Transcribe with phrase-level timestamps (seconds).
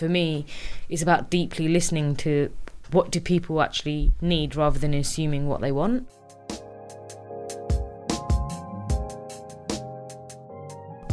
[0.00, 0.46] for me,
[0.88, 2.50] is about deeply listening to
[2.90, 6.08] what do people actually need rather than assuming what they want.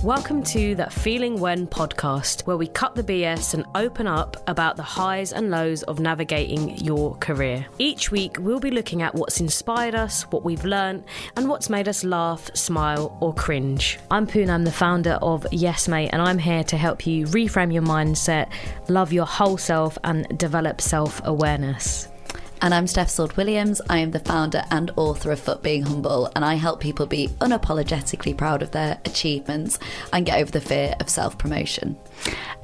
[0.04, 4.78] Welcome to That Feeling When podcast, where we cut the BS and open up about
[4.78, 7.66] the highs and lows of navigating your career.
[7.80, 11.04] Each week, we'll be looking at what's inspired us, what we've learned,
[11.36, 13.98] and what's made us laugh, smile, or cringe.
[14.12, 17.84] I'm Poonam, the founder of Yes Mate, and I'm here to help you reframe your
[17.84, 18.52] mindset,
[18.90, 22.08] love your whole self, and develop self awareness.
[22.60, 23.82] And I'm Steph Sword Williams.
[23.88, 27.28] I am the founder and author of Fuck Being Humble, and I help people be
[27.40, 29.78] unapologetically proud of their achievements
[30.12, 31.96] and get over the fear of self promotion.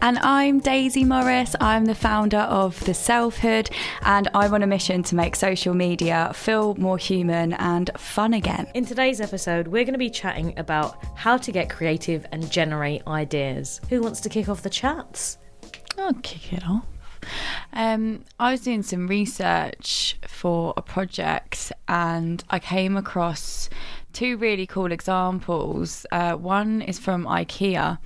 [0.02, 1.56] And I'm Daisy Morris.
[1.62, 3.70] I'm the founder of The Selfhood,
[4.02, 8.68] and I'm on a mission to make social media feel more human and fun again.
[8.74, 13.06] In today's episode, we're going to be chatting about how to get creative and generate
[13.06, 13.80] ideas.
[13.90, 15.38] Who wants to kick off the chats?
[16.00, 16.86] I'll kick it off.
[17.74, 23.70] Um, I was doing some research for a project and I came across
[24.14, 26.06] two really cool examples.
[26.12, 27.98] Uh, one is from IKEA.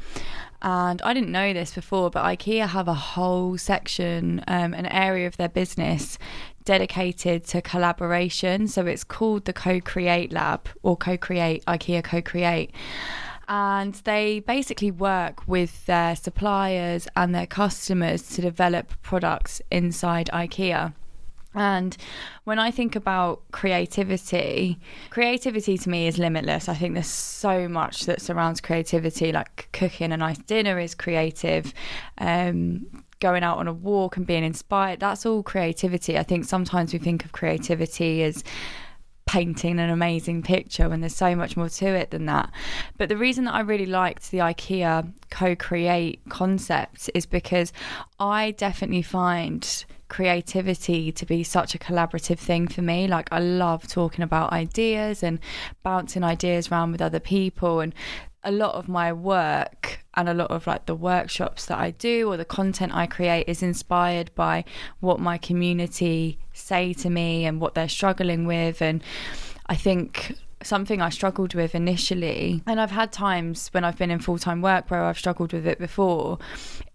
[0.62, 5.28] And I didn't know this before, but IKEA have a whole section, um, an area
[5.28, 6.18] of their business
[6.66, 8.68] dedicated to collaboration.
[8.68, 12.72] So it's called the Co Create Lab or Co Create, IKEA Co Create
[13.48, 20.94] and they basically work with their suppliers and their customers to develop products inside IKEA.
[21.54, 21.98] And
[22.44, 26.70] when I think about creativity, creativity to me is limitless.
[26.70, 31.74] I think there's so much that surrounds creativity, like cooking a nice dinner is creative.
[32.20, 32.86] Um,
[33.20, 36.18] going out on a walk and being inspired, that's all creativity.
[36.18, 38.44] I think sometimes we think of creativity as
[39.28, 42.50] painting an amazing picture when there's so much more to it than that.
[42.98, 47.72] But the reason that I really liked the IKEA co create concept is because
[48.20, 53.08] I definitely find creativity to be such a collaborative thing for me.
[53.08, 55.40] Like, I love talking about ideas and
[55.84, 57.82] bouncing ideas around with other people.
[57.82, 57.94] And
[58.48, 62.32] a lot of my work and a lot of like the workshops that I do
[62.32, 64.64] or the content I create is inspired by
[65.02, 69.04] what my community say to me and what they're struggling with and
[69.66, 74.20] I think something I struggled with initially and I've had times when I've been in
[74.20, 76.40] full-time work where I've struggled with it before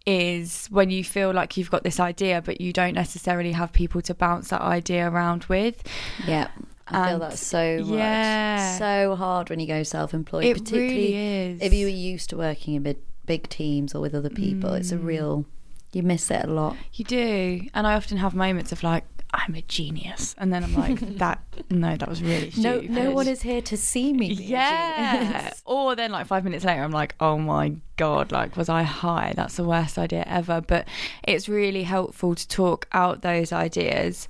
[0.06, 4.00] is when you feel like you've got this idea but you don't necessarily have people
[4.02, 5.82] to bounce that idea around with.
[6.26, 6.48] Yeah.
[6.88, 8.78] I feel that's so much, yeah.
[8.78, 12.74] so hard when you go self-employed, it particularly really if you were used to working
[12.74, 14.70] in big, big teams or with other people.
[14.70, 14.80] Mm.
[14.80, 15.04] It's a mm.
[15.04, 15.46] real
[15.92, 16.76] you miss it a lot.
[16.94, 19.04] You do, and I often have moments of like,
[19.34, 20.34] I'm a genius.
[20.36, 22.90] And then I'm like, that, no, that was really stupid.
[22.90, 24.32] No, no one is here to see me.
[24.32, 25.52] Yeah.
[25.64, 29.32] or then like five minutes later, I'm like, oh my God, like, was I high?
[29.34, 30.60] That's the worst idea ever.
[30.60, 30.86] But
[31.22, 34.28] it's really helpful to talk out those ideas.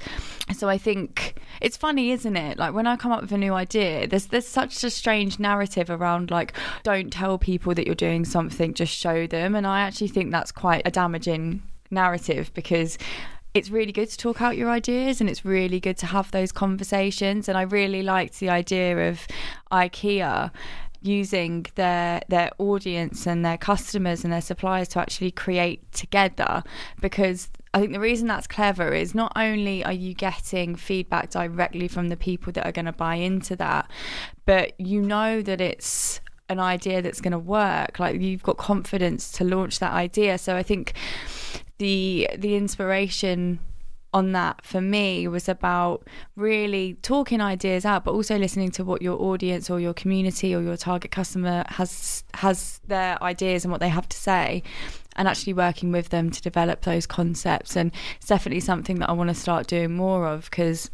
[0.55, 2.59] So I think it's funny, isn't it?
[2.59, 5.91] Like when I come up with a new idea, there's, there's such a strange narrative
[5.91, 6.53] around like,
[6.85, 9.57] don't tell people that you're doing something, just show them.
[9.57, 11.52] And I actually think that's quite a damaging
[11.93, 12.99] narrative because
[13.55, 16.53] it's really good to talk out your ideas and it's really good to have those
[16.53, 17.49] conversations.
[17.49, 19.27] And I really liked the idea of
[19.71, 20.51] IKEA
[21.03, 26.63] using their their audience and their customers and their suppliers to actually create together
[27.01, 31.89] because I think the reason that's clever is not only are you getting feedback directly
[31.89, 33.91] from the people that are going to buy into that,
[34.45, 36.21] but you know that it's
[36.51, 37.99] an idea that's going to work.
[37.99, 40.37] Like you've got confidence to launch that idea.
[40.37, 40.93] So I think
[41.83, 43.59] the the inspiration
[44.15, 46.07] on that for me was about
[46.37, 50.61] really talking ideas out but also listening to what your audience or your community or
[50.61, 54.63] your target customer has has their ideas and what they have to say
[55.17, 57.77] and actually working with them to develop those concepts.
[57.77, 60.91] And it's definitely something that I want to start doing more of because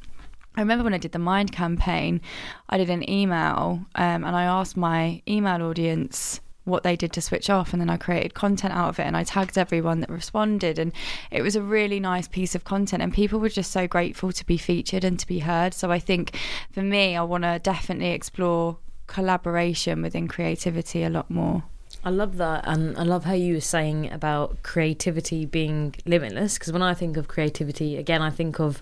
[0.57, 2.21] I remember when I did the Mind campaign,
[2.69, 7.21] I did an email um, and I asked my email audience what they did to
[7.21, 10.11] switch off and then I created content out of it and I tagged everyone that
[10.11, 10.93] responded and
[11.31, 14.47] it was a really nice piece of content and people were just so grateful to
[14.47, 16.37] be featured and to be heard so I think
[16.71, 21.65] for me I want to definitely explore collaboration within creativity a lot more
[22.05, 26.55] I love that, and I love how you were saying about creativity being limitless.
[26.55, 28.81] Because when I think of creativity, again, I think of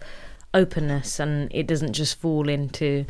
[0.53, 3.07] openness, and it doesn't just fall into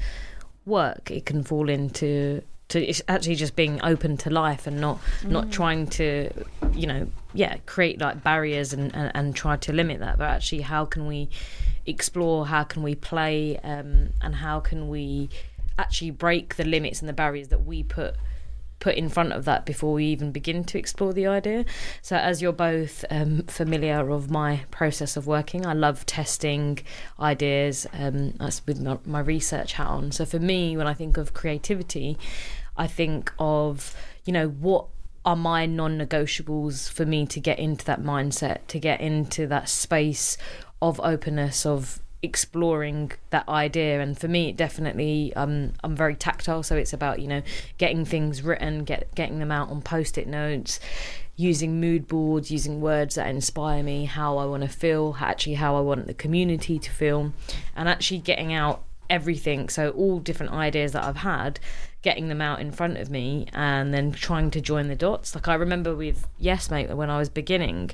[0.65, 4.99] work; it can fall into to it's actually just being open to life and not
[5.23, 5.31] mm.
[5.31, 6.31] not trying to
[6.73, 10.19] you know yeah create like barriers and, and, and try to limit that.
[10.19, 11.29] But actually how can we
[11.87, 12.47] explore?
[12.47, 13.59] How can we play?
[13.59, 15.29] Um, and how can we
[15.79, 18.17] actually break the limits and the barriers that we put
[18.79, 21.65] put in front of that before we even begin to explore the idea.
[22.03, 26.81] So, as you're both um, familiar of my process of working, I love testing
[27.19, 27.87] ideas.
[27.93, 30.13] Um, that's with my, my research hat on.
[30.13, 32.19] So, for me, when I think of creativity,
[32.77, 34.87] I think of you know what
[35.25, 40.37] are my non-negotiables for me to get into that mindset, to get into that space
[40.81, 46.77] of openness of exploring that idea and for me definitely um, I'm very tactile so
[46.77, 47.43] it's about you know
[47.79, 50.81] getting things written get getting them out on post-it notes
[51.37, 55.77] using mood boards using words that inspire me how I want to feel actually how
[55.77, 57.33] I want the community to feel
[57.77, 59.69] and actually getting out everything.
[59.69, 61.61] So all different ideas that I've had
[62.03, 65.35] getting them out in front of me and then trying to join the dots.
[65.35, 67.91] Like I remember with yes mate when I was beginning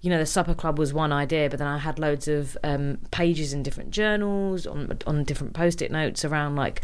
[0.00, 2.98] you know, the supper club was one idea, but then I had loads of um,
[3.10, 6.82] pages in different journals on on different post-it notes around like,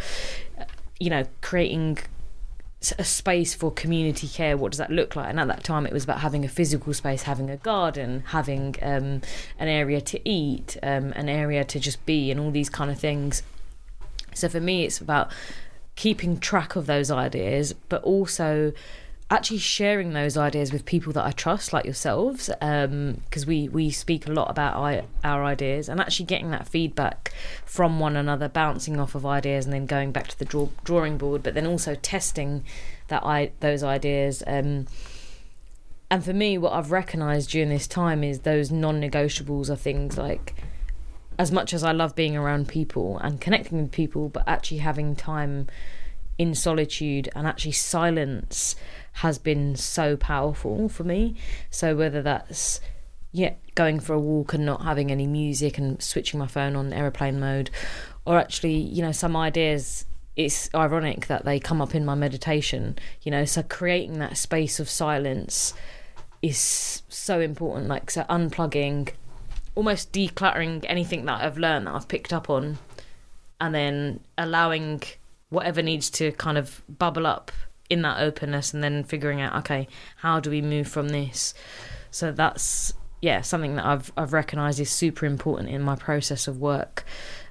[0.99, 1.99] you know, creating
[2.99, 4.56] a space for community care.
[4.56, 5.29] What does that look like?
[5.29, 8.75] And at that time, it was about having a physical space, having a garden, having
[8.82, 9.23] um,
[9.59, 12.99] an area to eat, um, an area to just be, and all these kind of
[12.99, 13.44] things.
[14.35, 15.31] So for me, it's about
[15.94, 18.73] keeping track of those ideas, but also
[19.32, 23.90] actually sharing those ideas with people that I trust, like yourselves, because um, we we
[23.90, 27.32] speak a lot about our ideas, and actually getting that feedback
[27.64, 31.17] from one another, bouncing off of ideas, and then going back to the draw, drawing
[31.17, 32.62] board, but then also testing
[33.08, 34.43] that I those ideas.
[34.46, 34.87] Um,
[36.11, 40.55] and for me, what I've recognised during this time is those non-negotiables are things like
[41.38, 45.17] as much as I love being around people and connecting with people, but actually having
[45.17, 45.69] time
[46.42, 48.76] in solitude and actually silence
[49.14, 51.36] has been so powerful for me.
[51.70, 52.80] So whether that's
[53.32, 56.92] yeah, going for a walk and not having any music and switching my phone on
[56.92, 57.70] aeroplane mode,
[58.26, 60.04] or actually, you know, some ideas.
[60.34, 63.44] It's ironic that they come up in my meditation, you know.
[63.44, 65.74] So creating that space of silence
[66.40, 67.88] is so important.
[67.88, 69.10] Like so, unplugging,
[69.74, 72.78] almost decluttering anything that I've learned that I've picked up on,
[73.60, 75.02] and then allowing
[75.52, 77.52] whatever needs to kind of bubble up
[77.90, 81.54] in that openness and then figuring out okay how do we move from this?
[82.10, 86.58] So that's yeah something that I've I've recognized is super important in my process of
[86.58, 87.04] work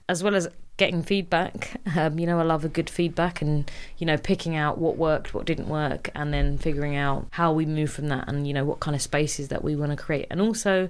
[0.09, 1.79] as well as getting feedback.
[1.93, 5.33] Um, you know I love a good feedback and you know picking out what worked
[5.33, 8.63] what didn't work and then figuring out how we move from that and you know
[8.63, 10.27] what kind of spaces that we want to create.
[10.31, 10.89] And also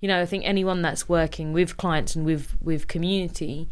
[0.00, 3.68] you know I think anyone that's working with clients and with with community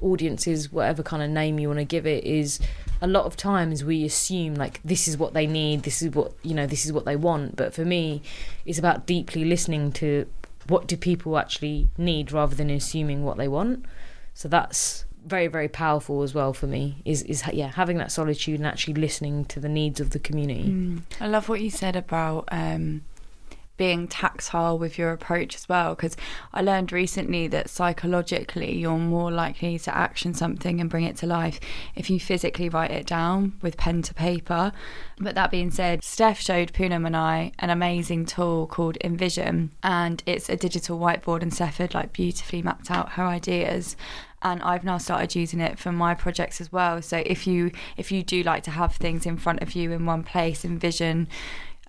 [0.00, 2.60] audiences whatever kind of name you want to give it is
[3.02, 6.32] a lot of times we assume like this is what they need, this is what
[6.42, 7.56] you know, this is what they want.
[7.56, 8.22] But for me,
[8.64, 10.26] it's about deeply listening to
[10.68, 13.84] what do people actually need rather than assuming what they want.
[14.34, 18.58] So that's very very powerful as well for me is is yeah having that solitude
[18.58, 21.00] and actually listening to the needs of the community mm.
[21.20, 23.02] i love what you said about um
[23.76, 26.16] being tactile with your approach as well because
[26.52, 31.26] I learned recently that psychologically you're more likely to action something and bring it to
[31.26, 31.58] life
[31.94, 34.72] if you physically write it down with pen to paper.
[35.18, 40.22] But that being said, Steph showed Poonam and I an amazing tool called InVision and
[40.26, 43.96] it's a digital whiteboard and Steph had like beautifully mapped out her ideas
[44.42, 47.00] and I've now started using it for my projects as well.
[47.00, 50.04] So if you if you do like to have things in front of you in
[50.04, 51.28] one place, InVision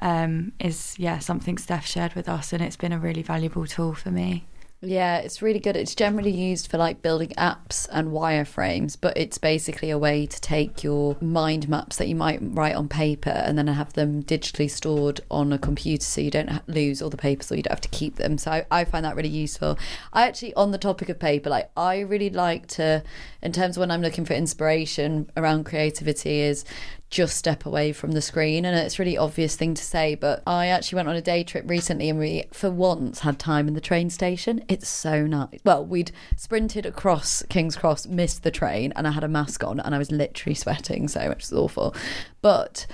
[0.04, 3.96] um, is yeah something Steph shared with us, and it's been a really valuable tool
[3.96, 4.46] for me.
[4.86, 5.78] Yeah, it's really good.
[5.78, 10.42] It's generally used for like building apps and wireframes, but it's basically a way to
[10.42, 14.70] take your mind maps that you might write on paper and then have them digitally
[14.70, 17.80] stored on a computer so you don't lose all the papers or you don't have
[17.80, 18.38] to keep them.
[18.38, 19.80] So I, I find that really useful.
[20.12, 23.04] I actually, on the topic of paper, like I really like to,
[23.44, 26.66] in terms of when I'm looking for inspiration around creativity, is
[27.10, 28.66] just step away from the screen.
[28.66, 31.70] And it's really obvious thing to say, but I actually went on a day trip
[31.70, 34.64] recently and we, for once, had time in the train station.
[34.68, 35.60] It's so nice.
[35.64, 39.80] Well, we'd sprinted across King's Cross, missed the train, and I had a mask on
[39.80, 41.44] and I was literally sweating so much.
[41.44, 41.96] Was awful.
[42.42, 42.88] But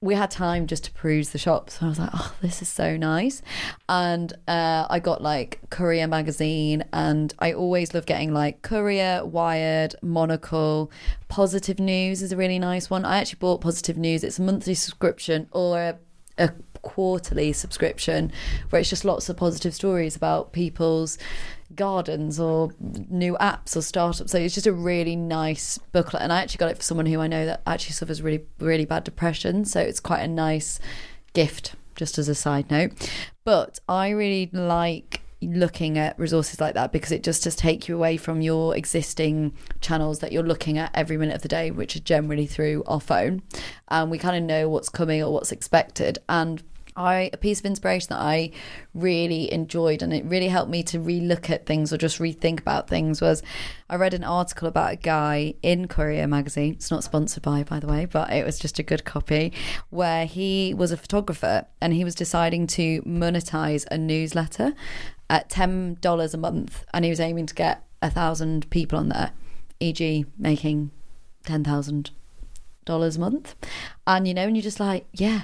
[0.00, 1.82] we had time just to peruse the shops.
[1.82, 3.40] I was like, oh, this is so nice.
[3.88, 9.96] And uh, I got like Courier magazine, and I always love getting like Courier, Wired,
[10.02, 10.90] Monocle.
[11.28, 13.04] Positive News is a really nice one.
[13.04, 14.22] I actually bought Positive News.
[14.22, 15.98] It's a monthly subscription or a,
[16.38, 16.50] a
[16.82, 18.30] quarterly subscription
[18.70, 21.18] where it's just lots of positive stories about people's
[21.74, 24.32] gardens or new apps or startups.
[24.32, 26.22] So it's just a really nice booklet.
[26.22, 28.84] And I actually got it for someone who I know that actually suffers really, really
[28.84, 29.64] bad depression.
[29.64, 30.78] So it's quite a nice
[31.32, 33.10] gift, just as a side note.
[33.44, 37.94] But I really like looking at resources like that because it just does take you
[37.94, 41.94] away from your existing channels that you're looking at every minute of the day, which
[41.94, 43.42] are generally through our phone.
[43.88, 46.18] And we kind of know what's coming or what's expected.
[46.28, 46.62] And
[46.96, 48.50] I a piece of inspiration that I
[48.94, 52.88] really enjoyed and it really helped me to relook at things or just rethink about
[52.88, 53.42] things was
[53.90, 56.72] I read an article about a guy in Courier magazine.
[56.74, 59.52] It's not sponsored by by the way, but it was just a good copy
[59.90, 64.74] where he was a photographer and he was deciding to monetize a newsletter
[65.28, 69.32] at $10 a month and he was aiming to get a thousand people on there,
[69.80, 70.24] e.g.
[70.38, 70.90] making
[71.44, 72.10] $10,000
[73.16, 73.54] a month.
[74.06, 75.42] And you know, and you're just like, yeah,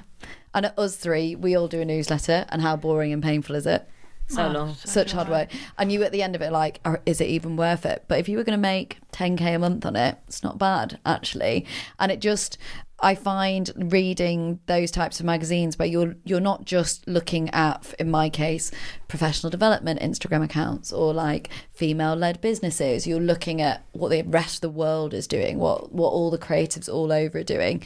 [0.54, 3.66] and at us three, we all do a newsletter, and how boring and painful is
[3.66, 3.88] it?
[4.28, 4.74] So oh, long.
[4.74, 5.50] Such hard work.
[5.78, 8.04] And you at the end of it, like, are, is it even worth it?
[8.08, 10.98] But if you were going to make 10k a month on it, it's not bad,
[11.04, 11.66] actually.
[11.98, 12.56] And it just,
[13.02, 18.10] I find reading those types of magazines where you're you're not just looking at, in
[18.10, 18.70] my case,
[19.08, 23.06] professional development Instagram accounts or like female led businesses.
[23.06, 26.38] You're looking at what the rest of the world is doing, what what all the
[26.38, 27.82] creatives all over are doing.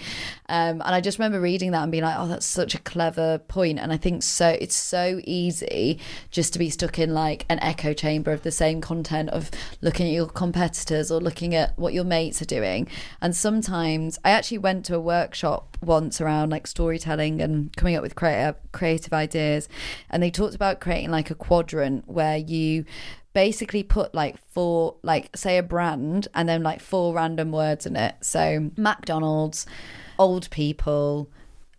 [0.51, 3.39] Um, and I just remember reading that and being like, oh, that's such a clever
[3.39, 3.79] point.
[3.79, 5.99] And I think so it's so easy
[6.31, 10.07] just to be stuck in like an echo chamber of the same content of looking
[10.09, 12.87] at your competitors or looking at what your mates are doing.
[13.23, 18.03] And sometimes I actually went to a workshop once around like storytelling and coming up
[18.03, 19.69] with creative creative ideas.
[20.11, 22.85] And they talked about creating like a quadrant where you
[23.33, 27.95] basically put like four like say a brand and then like four random words in
[27.97, 28.17] it.
[28.23, 29.67] So McDonald's
[30.19, 31.31] old people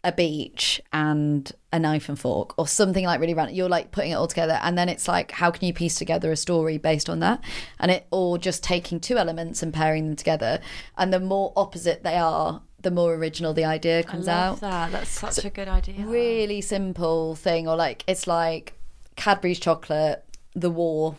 [0.03, 3.55] a beach and a knife and fork or something like really random.
[3.55, 6.31] You're like putting it all together and then it's like how can you piece together
[6.31, 7.43] a story based on that?
[7.79, 10.59] And it or just taking two elements and pairing them together.
[10.95, 14.35] And the more opposite they are the more original the idea comes out.
[14.35, 14.91] I love out that.
[14.91, 16.05] That's such a good idea.
[16.05, 18.73] really simple thing or like it's like
[19.15, 21.15] cadbury's chocolate the war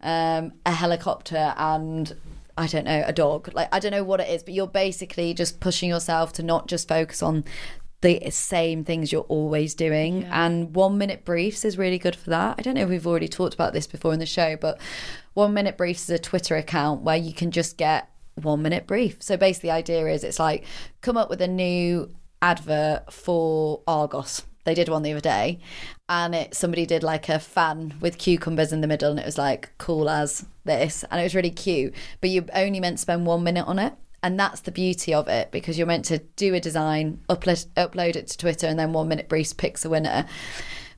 [0.00, 2.16] um a helicopter and
[2.56, 5.34] i don't know a dog like i don't know what it is but you're basically
[5.34, 7.44] just pushing yourself to not just focus on
[8.00, 12.56] the same things you're always doing and one minute briefs is really good for that
[12.58, 14.80] i don't know if we've already talked about this before in the show but
[15.34, 19.22] one minute briefs is a twitter account where you can just get one minute brief.
[19.22, 20.64] So basically the idea is it's like
[21.00, 22.10] come up with a new
[22.40, 24.42] advert for argos.
[24.64, 25.58] They did one the other day
[26.08, 29.38] and it somebody did like a fan with cucumbers in the middle and it was
[29.38, 31.04] like cool as this.
[31.10, 33.94] And it was really cute but you only meant to spend one minute on it.
[34.24, 38.14] And that's the beauty of it because you're meant to do a design upload upload
[38.14, 40.26] it to twitter and then one minute briefs picks a winner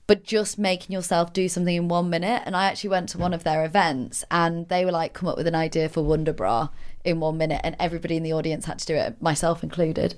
[0.06, 2.42] but just making yourself do something in one minute.
[2.44, 5.36] And I actually went to one of their events and they were like, come up
[5.36, 6.68] with an idea for Wonder Bra
[7.04, 7.62] in one minute.
[7.64, 10.14] And everybody in the audience had to do it, myself included.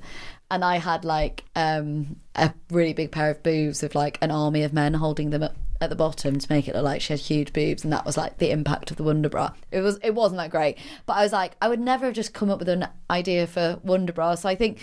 [0.50, 4.62] And I had like um, a really big pair of boobs with like an army
[4.62, 7.21] of men holding them up at the bottom to make it look like she had
[7.21, 10.14] huge boobs and that was like the impact of the wonder bra it was it
[10.14, 12.69] wasn't that great but i was like i would never have just come up with
[12.71, 14.81] an idea for wonder bra so i think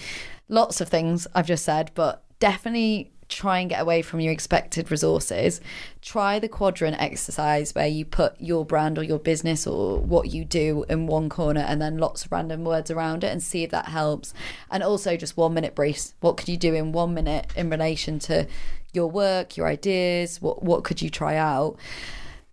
[0.49, 4.91] lots of things i've just said but definitely try and get away from your expected
[4.91, 5.61] resources.
[6.01, 10.45] Try the quadrant exercise where you put your brand or your business or what you
[10.45, 13.71] do in one corner and then lots of random words around it and see if
[13.71, 14.33] that helps.
[14.69, 16.13] And also just one minute briefs.
[16.19, 18.47] What could you do in one minute in relation to
[18.93, 20.41] your work, your ideas?
[20.41, 21.77] What what could you try out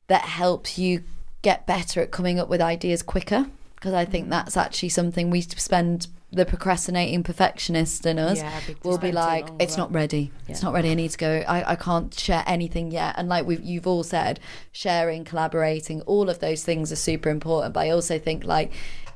[0.06, 1.02] that helps you
[1.42, 3.46] get better at coming up with ideas quicker?
[3.74, 8.98] Because I think that's actually something we spend the procrastinating perfectionist in us Yeah, will
[8.98, 10.30] be like it's not ready.
[10.48, 10.90] It's not ready.
[10.90, 11.44] I need to go.
[11.46, 13.16] I, I can't share anything yet.
[13.18, 14.38] And like we've, you've all said
[14.70, 17.74] sharing collaborating all of those things are super important.
[17.74, 18.72] But i also think like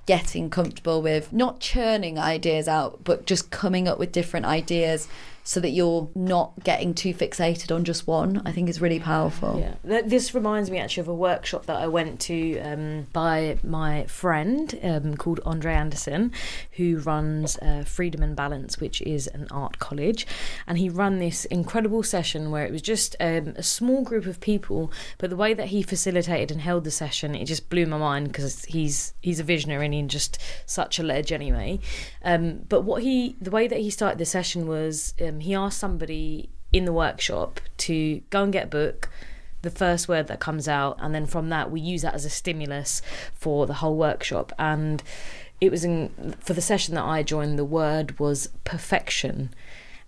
[0.06, 5.09] getting comfortable with not churning ideas out but just coming up with different ideas
[5.45, 9.61] so that you're not getting too fixated on just one i think is really powerful.
[9.61, 14.05] Yeah, this reminds me actually of a workshop that I went to um, by my
[14.07, 16.33] friend um, called Andre Anderson,
[16.73, 20.27] who runs uh, Freedom and Balance, which is an art college,
[20.67, 24.41] and he ran this incredible session where it was just um, a small group of
[24.41, 27.99] people, but the way that he facilitated and held the session, it just blew my
[27.99, 31.79] mind because he's he's a visionary and just such a ledge anyway.
[32.23, 35.79] Um, but what he, the way that he started the session was um, he asked
[35.79, 39.09] somebody in the workshop to go and get a book
[39.62, 42.31] the first word that comes out and then from that we use that as a
[42.31, 43.00] stimulus
[43.33, 44.53] for the whole workshop.
[44.59, 45.03] And
[45.61, 49.50] it was in for the session that I joined the word was perfection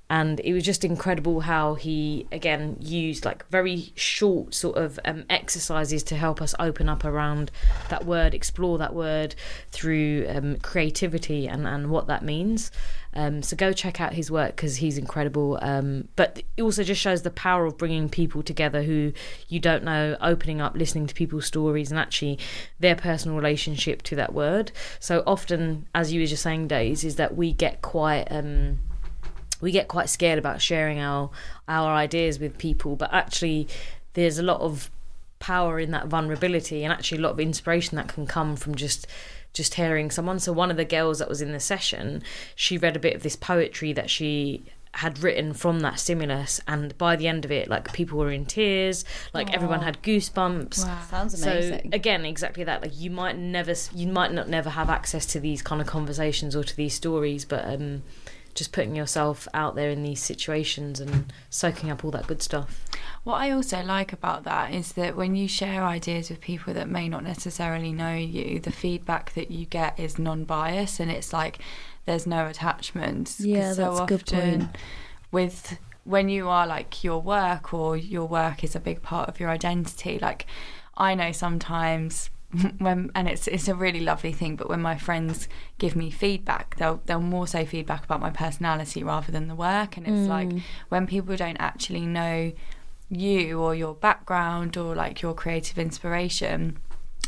[0.08, 5.24] and it was just incredible how he again used like very short sort of um,
[5.28, 7.50] exercises to help us open up around
[7.88, 9.34] that word explore that word
[9.72, 12.70] through um, creativity and, and what that means.
[13.14, 17.00] Um, so go check out his work because he's incredible um, but it also just
[17.00, 19.12] shows the power of bringing people together who
[19.48, 22.38] you don't know opening up listening to people's stories and actually
[22.78, 24.70] their personal relationship to that word.
[25.00, 28.80] So often as you were just saying days is that we get quite um,
[29.60, 31.30] we get quite scared about sharing our
[31.68, 33.66] our ideas with people but actually
[34.14, 34.90] there's a lot of
[35.38, 39.06] power in that vulnerability and actually a lot of inspiration that can come from just
[39.52, 42.22] just hearing someone so one of the girls that was in the session
[42.54, 44.62] she read a bit of this poetry that she
[44.94, 48.46] had written from that stimulus and by the end of it like people were in
[48.46, 50.98] tears like everyone had goosebumps Wow.
[51.10, 51.80] Sounds amazing.
[51.90, 55.40] so again exactly that like you might never you might not never have access to
[55.40, 58.02] these kind of conversations or to these stories but um
[58.56, 62.84] just putting yourself out there in these situations and soaking up all that good stuff
[63.24, 66.88] What I also like about that is that when you share ideas with people that
[66.88, 71.58] may not necessarily know you, the feedback that you get is non-biased, and it's like
[72.04, 73.36] there's no attachments.
[73.38, 74.76] 'Cause Yeah, that's a good point.
[75.32, 79.40] With when you are like your work or your work is a big part of
[79.40, 80.20] your identity.
[80.20, 80.46] Like
[80.96, 82.30] I know sometimes
[82.78, 85.48] when and it's it's a really lovely thing but when my friends
[85.78, 89.96] give me feedback they'll they'll more say feedback about my personality rather than the work.
[89.96, 90.62] And it's like mm.
[90.88, 92.52] when people don't actually know
[93.08, 96.78] you or your background or like your creative inspiration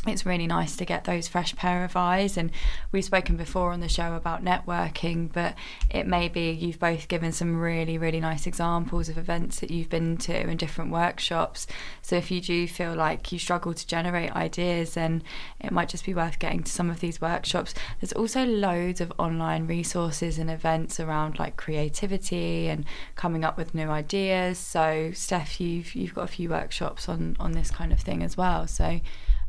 [0.07, 2.51] it's really nice to get those fresh pair of eyes and
[2.91, 5.55] we've spoken before on the show about networking but
[5.89, 9.89] it may be you've both given some really really nice examples of events that you've
[9.89, 11.67] been to and different workshops.
[12.01, 15.21] So if you do feel like you struggle to generate ideas then
[15.59, 17.73] it might just be worth getting to some of these workshops.
[17.99, 23.75] There's also loads of online resources and events around like creativity and coming up with
[23.75, 24.57] new ideas.
[24.59, 28.37] So steph you've you've got a few workshops on on this kind of thing as
[28.37, 28.65] well.
[28.65, 29.01] So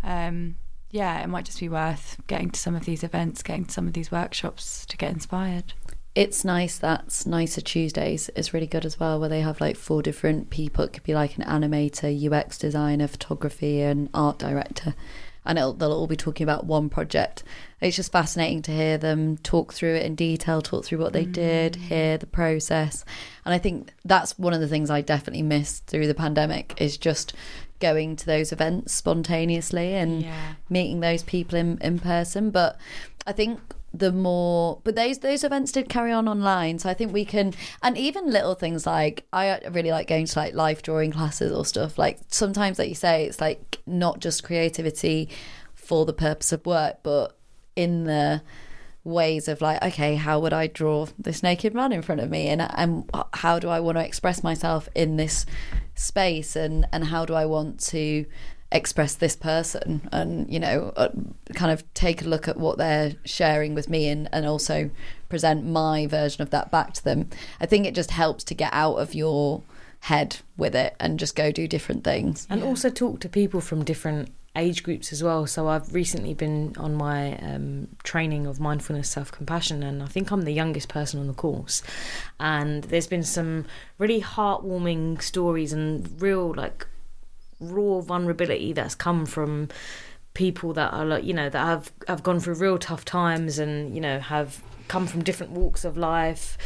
[0.03, 0.57] um,
[0.91, 3.87] yeah, it might just be worth getting to some of these events, getting to some
[3.87, 5.73] of these workshops to get inspired.
[6.17, 10.03] It's nice that Nicer Tuesdays is really good as well, where they have like four
[10.03, 10.85] different people.
[10.85, 14.95] It could be like an animator, UX designer, photography, and art director.
[15.45, 17.45] And it'll, they'll all be talking about one project.
[17.81, 21.25] It's just fascinating to hear them talk through it in detail, talk through what they
[21.25, 23.05] did, hear the process.
[23.45, 26.99] And I think that's one of the things I definitely missed through the pandemic is
[26.99, 27.33] just
[27.81, 30.55] going to those events spontaneously and Yeah.
[30.69, 32.51] meeting those people in, in person.
[32.51, 32.79] But
[33.27, 33.59] I think
[33.93, 37.53] the more but those those events did carry on online so i think we can
[37.83, 41.65] and even little things like i really like going to like life drawing classes or
[41.65, 45.29] stuff like sometimes like you say it's like not just creativity
[45.75, 47.37] for the purpose of work but
[47.75, 48.41] in the
[49.03, 52.47] ways of like okay how would i draw this naked man in front of me
[52.47, 55.45] and and how do i want to express myself in this
[56.01, 58.25] space and and how do i want to
[58.73, 60.09] express this person?
[60.13, 61.09] And you know uh,
[61.55, 64.91] kind of take a look at what they're sharing with me and and also
[65.29, 67.29] present my version of that back to them.
[67.61, 69.63] I think it just helps to get out of your
[70.01, 72.47] head with it and just go do different things.
[72.49, 75.47] And also talk to people from different age groups as well.
[75.47, 80.31] So I've recently been on my um, training of mindfulness, self compassion, and I think
[80.31, 81.83] I'm the youngest person on the course.
[82.39, 83.67] And there's been some
[83.99, 86.87] really heartwarming stories and real like
[87.61, 89.69] raw vulnerability that's come from
[90.33, 93.95] people that are like you know that have have gone through real tough times and
[93.95, 96.57] you know have come from different walks of life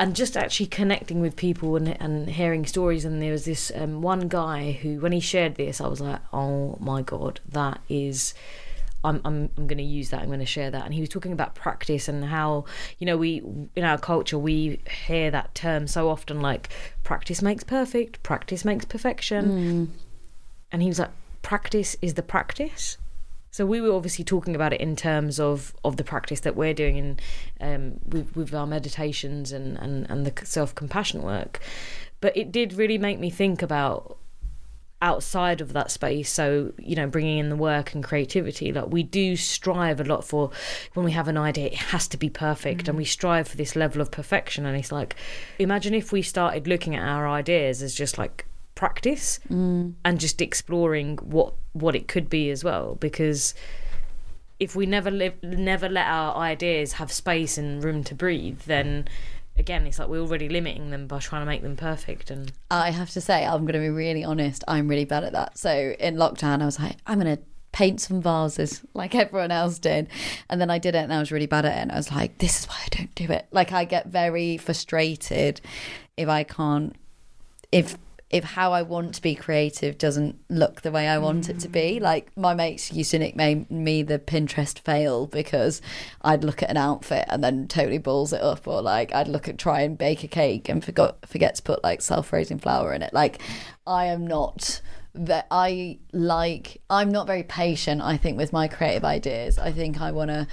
[0.00, 4.00] and just actually connecting with people and, and hearing stories and there was this um,
[4.00, 8.34] one guy who when he shared this i was like oh my god that is
[9.02, 10.20] I'm I'm I'm going to use that.
[10.20, 10.84] I'm going to share that.
[10.84, 12.66] And he was talking about practice and how
[12.98, 13.42] you know we
[13.74, 16.68] in our culture we hear that term so often like
[17.02, 19.50] practice makes perfect, practice makes perfection.
[20.70, 22.98] And he was like practice is the practice.
[23.50, 26.74] So we were obviously talking about it in terms of, of the practice that we're
[26.74, 27.20] doing in
[27.60, 31.60] um, with with our meditations and, and, and the self compassion work,
[32.20, 34.16] but it did really make me think about
[35.02, 36.30] outside of that space.
[36.30, 40.24] So you know, bringing in the work and creativity, like we do strive a lot
[40.24, 40.50] for
[40.94, 43.74] when we have an idea, it has to be perfect, and we strive for this
[43.74, 44.64] level of perfection.
[44.64, 45.16] And it's like,
[45.58, 48.46] imagine if we started looking at our ideas as just like
[48.80, 49.92] practice mm.
[50.06, 53.52] and just exploring what what it could be as well because
[54.58, 59.06] if we never live never let our ideas have space and room to breathe then
[59.58, 62.90] again it's like we're already limiting them by trying to make them perfect and I
[62.90, 64.64] have to say, I'm going to be really honest.
[64.66, 65.58] I'm really bad at that.
[65.58, 69.78] So in lockdown, I was like, I'm going to paint some vases like everyone else
[69.78, 70.08] did.
[70.48, 71.80] And then I did it and I was really bad at it.
[71.80, 73.46] And I was like, this is why I don't do it.
[73.50, 75.60] Like, I get very frustrated
[76.16, 76.96] if I can't,
[77.72, 77.96] if
[78.30, 81.68] if how I want to be creative doesn't look the way I want it to
[81.68, 81.98] be.
[81.98, 82.00] Mm.
[82.00, 85.82] Like my mates used to nickname me the Pinterest fail because
[86.22, 89.48] I'd look at an outfit and then totally balls it up, or like I'd look
[89.48, 92.92] at try and bake a cake and forgot forget to put like self raising flour
[92.92, 93.12] in it.
[93.12, 93.40] Like
[93.84, 94.80] I am not
[95.12, 99.58] that I like I'm not very patient I think with my creative ideas.
[99.58, 100.46] I think I want to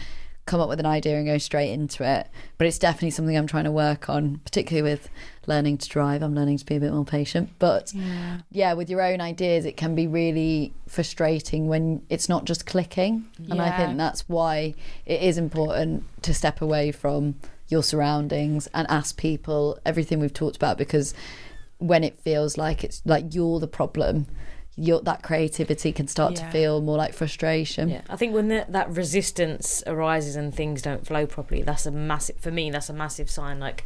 [0.47, 2.27] come up with an idea and go straight into it.
[2.57, 5.09] But it's definitely something I'm trying to work on, particularly with
[5.45, 6.23] learning to drive.
[6.23, 7.51] I'm learning to be a bit more patient.
[7.59, 12.45] But yeah, yeah with your own ideas, it can be really frustrating when it's not
[12.45, 13.27] just clicking.
[13.49, 14.73] And I think that's why
[15.05, 17.35] it is important to step away from
[17.67, 21.13] your surroundings and ask people everything we've talked about because
[21.79, 24.25] when it feels like it's like you're the problem
[24.77, 26.45] your that creativity can start yeah.
[26.45, 27.89] to feel more like frustration.
[27.89, 31.91] Yeah, I think when the, that resistance arises and things don't flow properly, that's a
[31.91, 32.69] massive for me.
[32.69, 33.59] That's a massive sign.
[33.59, 33.85] Like,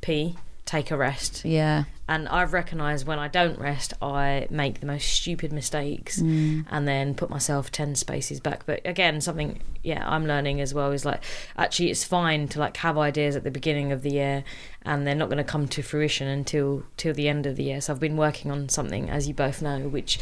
[0.00, 1.44] P, take a rest.
[1.44, 1.84] Yeah.
[2.08, 6.64] And I've recognised when I don't rest, I make the most stupid mistakes mm.
[6.70, 8.64] and then put myself 10 spaces back.
[8.66, 11.22] But again, something, yeah, I'm learning as well is like,
[11.56, 14.44] actually, it's fine to like have ideas at the beginning of the year
[14.82, 17.80] and they're not going to come to fruition until till the end of the year.
[17.80, 20.18] So I've been working on something, as you both know, which,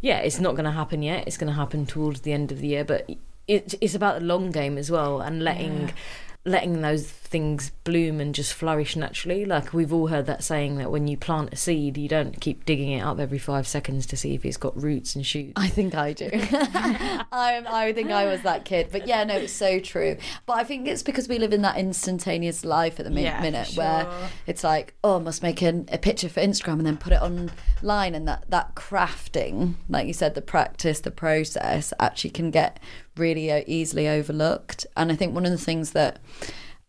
[0.00, 1.26] yeah, it's not going to happen yet.
[1.26, 2.84] It's going to happen towards the end of the year.
[2.84, 3.08] But
[3.46, 5.88] it, it's about the long game as well and letting.
[5.88, 5.94] Yeah
[6.44, 9.44] letting those things bloom and just flourish naturally.
[9.44, 12.64] Like we've all heard that saying that when you plant a seed, you don't keep
[12.64, 15.52] digging it up every five seconds to see if it's got roots and shoots.
[15.54, 16.28] I think I do.
[16.32, 18.88] I, I think I was that kid.
[18.90, 20.16] But yeah, no, it's so true.
[20.44, 23.68] But I think it's because we live in that instantaneous life at the yeah, minute
[23.68, 23.84] sure.
[23.84, 27.12] where it's like, oh, I must make an, a picture for Instagram and then put
[27.12, 28.14] it online.
[28.14, 32.80] And that, that crafting, like you said, the practice, the process actually can get
[33.16, 34.86] really easily overlooked.
[34.96, 36.20] And I think one of the things that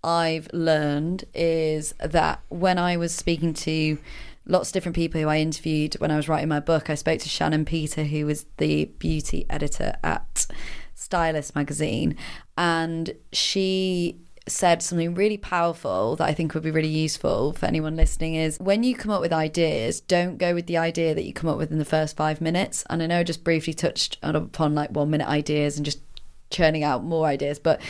[0.04, 3.98] I've learned is that when I was speaking to
[4.46, 7.20] lots of different people who I interviewed when I was writing my book, I spoke
[7.22, 10.48] to Shannon Peter, who was the beauty editor at
[10.94, 12.18] Stylist magazine,
[12.58, 17.96] and she said something really powerful that I think would be really useful for anyone
[17.96, 21.32] listening is when you come up with ideas, don't go with the idea that you
[21.32, 22.84] come up with in the first five minutes.
[22.90, 26.00] And I know I just briefly touched upon like one minute ideas and just
[26.54, 27.82] churning out more ideas, but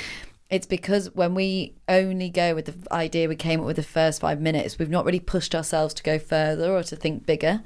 [0.49, 4.21] it's because when we only go with the idea we came up with the first
[4.21, 7.63] five minutes, we've not really pushed ourselves to go further or to think bigger.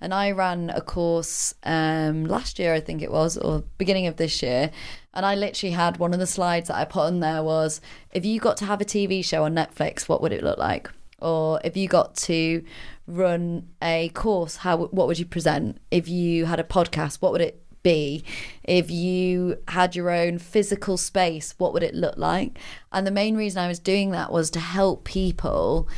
[0.00, 4.16] And I ran a course um, last year, I think it was, or beginning of
[4.16, 4.70] this year.
[5.14, 7.80] And I literally had one of the slides that I put on there was
[8.12, 10.90] if you got to have a TV show on Netflix, what would it look like?
[11.20, 12.62] Or if you got to
[13.08, 15.78] run a course, how what would you present?
[15.90, 18.24] If you had a podcast, what would it be.
[18.64, 22.58] If you had your own physical space what would it look like?
[22.92, 25.88] And the main reason i was doing that was to help people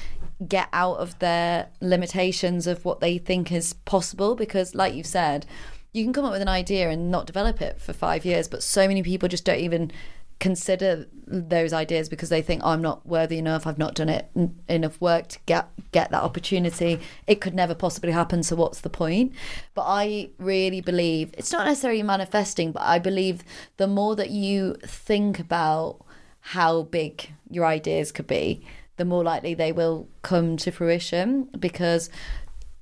[0.46, 5.46] get out of their limitations of what they think is possible because like you've said
[5.92, 8.62] you can come up with an idea and not develop it for 5 years but
[8.62, 9.92] so many people just don't even
[10.40, 13.66] consider those ideas because they think oh, I'm not worthy enough.
[13.66, 16.98] I've not done it n- enough work to get get that opportunity.
[17.26, 18.42] It could never possibly happen.
[18.42, 19.32] So what's the point?
[19.74, 23.44] But I really believe it's not necessarily manifesting, but I believe
[23.76, 26.04] the more that you think about
[26.40, 28.64] how big your ideas could be,
[28.96, 32.10] the more likely they will come to fruition because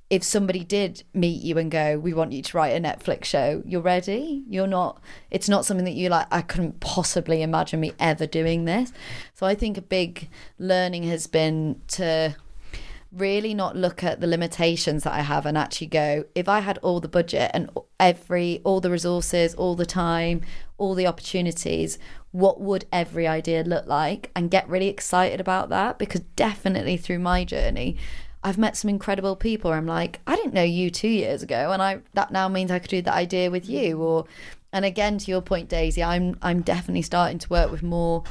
[0.09, 3.61] if somebody did meet you and go, "We want you to write a Netflix show,"
[3.65, 4.43] you're ready.
[4.49, 5.01] You're not.
[5.29, 6.27] It's not something that you like.
[6.31, 8.91] I couldn't possibly imagine me ever doing this.
[9.33, 12.35] So I think a big learning has been to
[13.11, 16.77] really not look at the limitations that I have and actually go, if I had
[16.79, 17.69] all the budget and
[17.99, 20.41] every all the resources, all the time,
[20.77, 21.97] all the opportunities,
[22.31, 24.31] what would every idea look like?
[24.35, 27.97] And get really excited about that because definitely through my journey,
[28.43, 29.71] I've met some incredible people.
[29.71, 32.79] I'm like, I didn't know you two years ago, and I that now means I
[32.79, 34.01] could do that idea with you.
[34.01, 34.25] Or,
[34.71, 38.23] and again, to your point, Daisy, I'm I'm definitely starting to work with more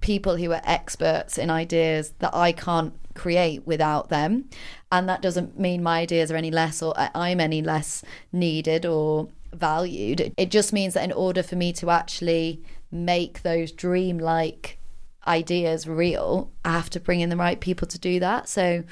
[0.00, 4.50] people who are experts in ideas that I can't create without them,
[4.92, 9.28] and that doesn't mean my ideas are any less or I'm any less needed or
[9.52, 10.34] valued.
[10.36, 14.78] It just means that in order for me to actually make those dream-like
[15.26, 18.48] ideas real, I have to bring in the right people to do that.
[18.48, 18.84] So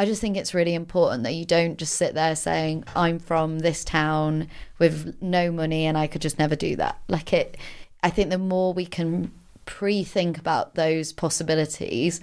[0.00, 3.58] I just think it's really important that you don't just sit there saying, I'm from
[3.58, 6.98] this town with no money and I could just never do that.
[7.06, 7.58] Like it,
[8.02, 9.30] I think the more we can
[9.66, 12.22] pre think about those possibilities,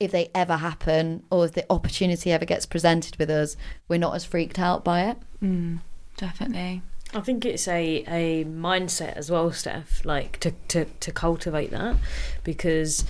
[0.00, 3.56] if they ever happen or if the opportunity ever gets presented with us,
[3.88, 5.16] we're not as freaked out by it.
[5.42, 5.78] Mm,
[6.18, 6.82] definitely.
[7.14, 11.96] I think it's a, a mindset as well, Steph, like to, to, to cultivate that
[12.44, 13.06] because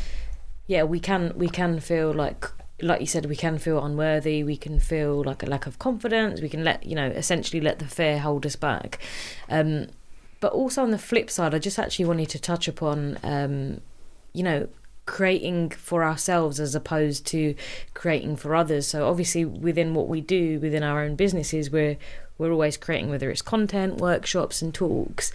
[0.69, 2.47] yeah, we can we can feel like
[2.83, 6.41] like you said, we can feel unworthy, we can feel like a lack of confidence,
[6.41, 8.99] we can let you know, essentially let the fear hold us back.
[9.49, 9.87] Um,
[10.41, 13.81] but also on the flip side, I just actually wanted to touch upon um,
[14.33, 14.69] you know,
[15.07, 17.55] creating for ourselves as opposed to
[17.95, 18.87] creating for others.
[18.87, 21.97] So obviously within what we do within our own businesses we're
[22.39, 25.33] we're always creating whether it's content, workshops and talks.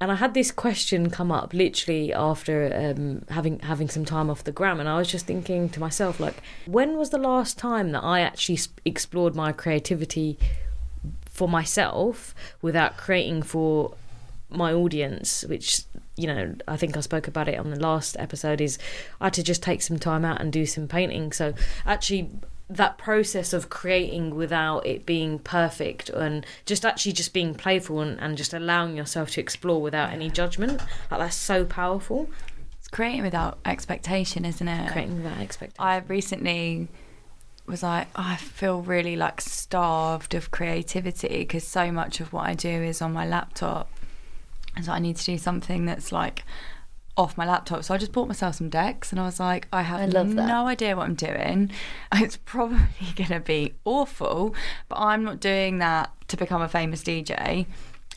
[0.00, 4.44] And I had this question come up literally after um, having having some time off
[4.44, 7.92] the gram, and I was just thinking to myself, like, when was the last time
[7.92, 10.38] that I actually explored my creativity
[11.28, 13.94] for myself without creating for
[14.50, 15.82] my audience, which
[16.18, 18.76] you know, I think I spoke about it on the last episode, is
[19.20, 21.32] I had to just take some time out and do some painting.
[21.32, 21.54] So
[21.86, 22.30] actually
[22.70, 28.20] that process of creating without it being perfect and just actually just being playful and,
[28.20, 30.80] and just allowing yourself to explore without any judgment.
[31.10, 32.28] Like that's so powerful.
[32.78, 34.92] It's creating without expectation isn't it?
[34.92, 35.82] Creating without expectation.
[35.82, 36.88] I recently
[37.66, 42.46] was like oh, i feel really like starved of creativity because so much of what
[42.46, 43.90] i do is on my laptop.
[44.74, 46.44] And so I need to do something that's like
[47.18, 47.82] off my laptop.
[47.82, 50.68] So I just bought myself some decks and I was like, I have I no
[50.68, 51.70] idea what I'm doing.
[52.14, 52.78] It's probably
[53.16, 54.54] going to be awful,
[54.88, 57.66] but I'm not doing that to become a famous DJ.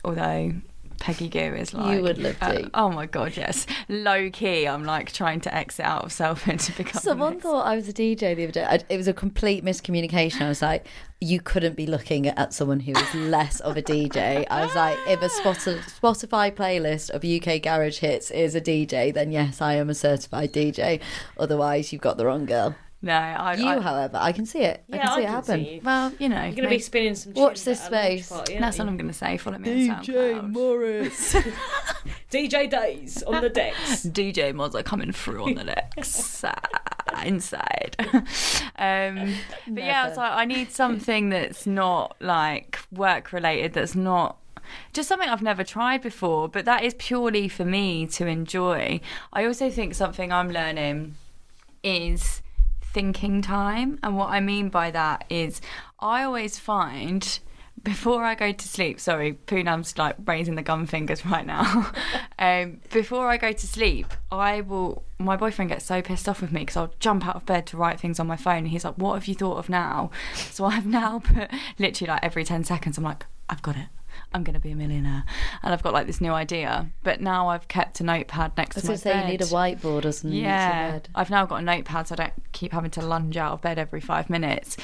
[0.04, 0.54] Although
[1.00, 1.96] Peggy Gou is like.
[1.96, 3.66] You would live uh, Oh my god, yes.
[3.88, 7.02] Low key, I'm like trying to exit out of Salford to become.
[7.02, 8.84] Someone thought I was a DJ the other day.
[8.88, 10.42] It was a complete miscommunication.
[10.42, 10.86] I was like,
[11.20, 14.46] you couldn't be looking at someone who is less of a DJ.
[14.50, 19.30] I was like, if a Spotify playlist of UK garage hits is a DJ, then
[19.30, 21.00] yes, I am a certified DJ.
[21.38, 22.74] Otherwise, you've got the wrong girl.
[23.04, 24.84] No, I, you, I, however, I can see it.
[24.86, 25.64] Yeah, I can see I it happen.
[25.64, 27.34] See well, you know, you're going to be spinning some.
[27.34, 28.28] Watch this space.
[28.28, 29.36] Party, That's what I'm going to say.
[29.38, 30.04] Follow me on SoundCloud.
[30.04, 31.34] DJ Morris.
[32.30, 33.76] DJ Days on the decks.
[34.06, 36.44] DJ mods are coming through on the decks.
[37.24, 37.96] inside.
[38.76, 39.34] um,
[39.68, 43.74] but yeah, I was like, I need something that's not like work related.
[43.74, 44.38] That's not
[44.92, 49.00] just something I've never tried before, but that is purely for me to enjoy.
[49.32, 51.16] I also think something I'm learning
[51.82, 52.41] is
[52.92, 53.98] thinking time.
[54.02, 55.60] And what I mean by that is
[56.00, 57.38] I always find
[57.82, 61.90] before I go to sleep, sorry, Poonam's like raising the gum fingers right now.
[62.38, 65.02] um, before I go to sleep, I will.
[65.18, 67.76] My boyfriend gets so pissed off with me because I'll jump out of bed to
[67.76, 68.58] write things on my phone.
[68.58, 72.22] And he's like, "What have you thought of now?" So I've now put literally like
[72.22, 72.98] every ten seconds.
[72.98, 73.86] I'm like, "I've got it.
[74.34, 75.24] I'm going to be a millionaire.
[75.62, 76.90] And I've got like this new idea.
[77.02, 79.24] But now I've kept a notepad next to my say bed.
[79.24, 80.38] you need a whiteboard or something.
[80.38, 81.00] Yeah.
[81.14, 83.78] I've now got a notepad so I don't keep having to lunge out of bed
[83.78, 84.76] every five minutes.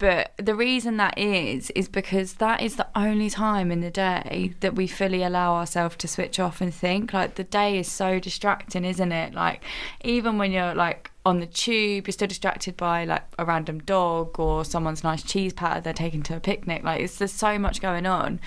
[0.00, 4.54] But the reason that is, is because that is the only time in the day
[4.60, 7.12] that we fully allow ourselves to switch off and think.
[7.12, 9.34] Like the day is so distracting, isn't it?
[9.34, 9.62] Like
[10.02, 14.40] even when you're like on the tube, you're still distracted by like a random dog
[14.40, 16.82] or someone's nice cheese platter they're taking to a picnic.
[16.82, 18.40] Like it's there's so much going on.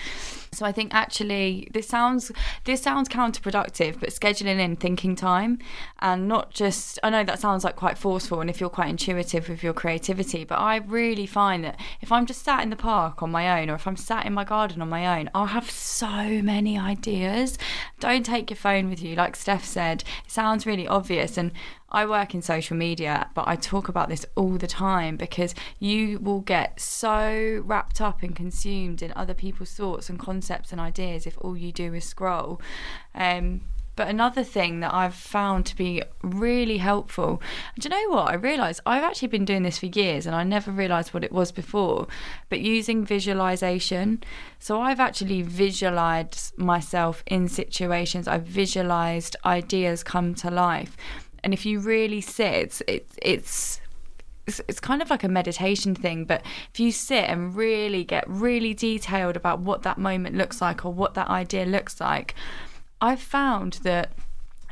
[0.50, 2.32] So I think actually this sounds
[2.64, 5.58] this sounds counterproductive, but scheduling in thinking time
[6.00, 9.48] and not just I know that sounds like quite forceful and if you're quite intuitive
[9.48, 13.22] with your creativity, but I really find that if I'm just sat in the park
[13.22, 15.70] on my own or if I'm sat in my garden on my own, I'll have
[15.70, 17.56] so many ideas.
[18.00, 20.02] Don't take your phone with you, like Steph said.
[20.24, 21.52] It sounds really obvious and
[21.90, 26.18] I work in social media, but I talk about this all the time because you
[26.18, 31.26] will get so wrapped up and consumed in other people's thoughts and concepts and ideas
[31.26, 32.60] if all you do is scroll.
[33.14, 33.60] Um,
[33.96, 37.40] but another thing that I've found to be really helpful,
[37.78, 38.28] do you know what?
[38.28, 41.30] I realised I've actually been doing this for years and I never realised what it
[41.30, 42.08] was before,
[42.48, 44.22] but using visualization.
[44.58, 50.96] So I've actually visualized myself in situations, I've visualized ideas come to life.
[51.44, 53.80] And if you really sit, it, it's
[54.46, 58.24] it's, it's kind of like a meditation thing, but if you sit and really get
[58.28, 62.34] really detailed about what that moment looks like or what that idea looks like,
[63.00, 64.12] I've found that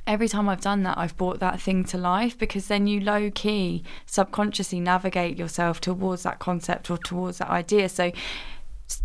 [0.07, 3.31] every time I've done that, I've brought that thing to life because then you low
[3.31, 7.89] key subconsciously navigate yourself towards that concept or towards that idea.
[7.89, 8.13] So,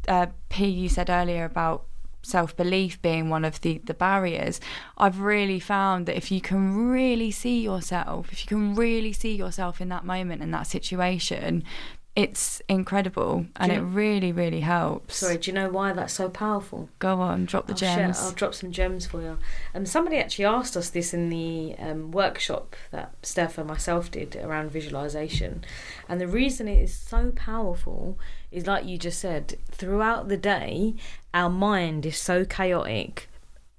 [0.08, 1.86] uh, P, you said earlier about
[2.28, 4.60] self belief being one of the, the barriers,
[4.98, 9.36] I've really found that if you can really see yourself, if you can really see
[9.36, 11.63] yourself in that moment in that situation,
[12.18, 15.18] it's incredible and Do it really, really helps.
[15.18, 16.90] Sorry, do you know why that's so powerful?
[16.98, 18.20] Go on, drop the I'll share- gems.
[18.20, 19.38] I'll drop some gems for you.
[19.76, 24.36] Um, somebody actually asked us this in the um, workshop that Steph and myself did
[24.38, 25.63] around visualization,
[26.10, 28.18] and the reason it is so powerful
[28.52, 29.58] is like you just said.
[29.72, 30.96] Throughout the day,
[31.34, 33.30] our mind is so chaotic,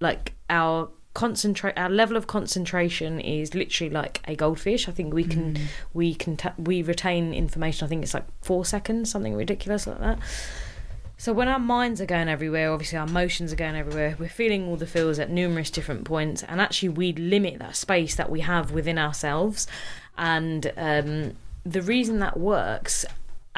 [0.00, 5.24] like our concentrate our level of concentration is literally like a goldfish i think we
[5.24, 5.66] can Mm.
[5.92, 9.98] we can ta- we retain information i think it's like four seconds something ridiculous like
[9.98, 10.18] that
[11.16, 14.14] so when our minds are going everywhere, obviously our emotions are going everywhere.
[14.20, 18.14] We're feeling all the feels at numerous different points, and actually we limit that space
[18.14, 19.66] that we have within ourselves.
[20.16, 21.32] And um,
[21.66, 23.04] the reason that works,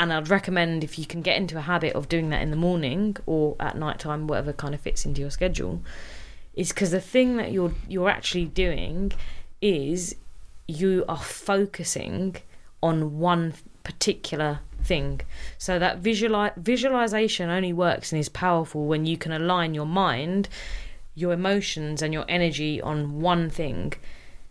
[0.00, 2.56] and I'd recommend if you can get into a habit of doing that in the
[2.56, 5.82] morning or at night time, whatever kind of fits into your schedule,
[6.54, 9.12] is because the thing that you're you're actually doing
[9.60, 10.16] is
[10.66, 12.36] you are focusing
[12.82, 13.52] on one
[13.84, 15.20] particular thing.
[15.58, 20.48] So that visuali- visualization only works and is powerful when you can align your mind,
[21.14, 23.92] your emotions and your energy on one thing.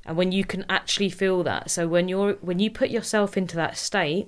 [0.05, 1.71] And when you can actually feel that.
[1.71, 4.27] So when you're when you put yourself into that state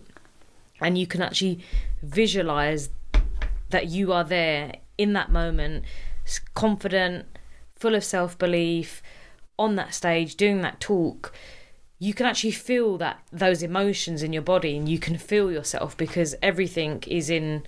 [0.82, 1.60] and you can actually
[2.02, 2.90] visualize
[3.70, 5.86] that you are there in that moment,
[6.54, 7.26] confident,
[7.76, 9.02] full of self-belief,
[9.58, 11.32] on that stage doing that talk,
[12.00, 15.96] you can actually feel that those emotions in your body and you can feel yourself
[15.96, 17.64] because everything is in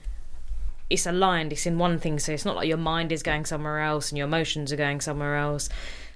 [0.90, 2.18] it's aligned it's in one thing.
[2.20, 5.02] So it's not like your mind is going somewhere else and your emotions are going
[5.02, 5.70] somewhere else.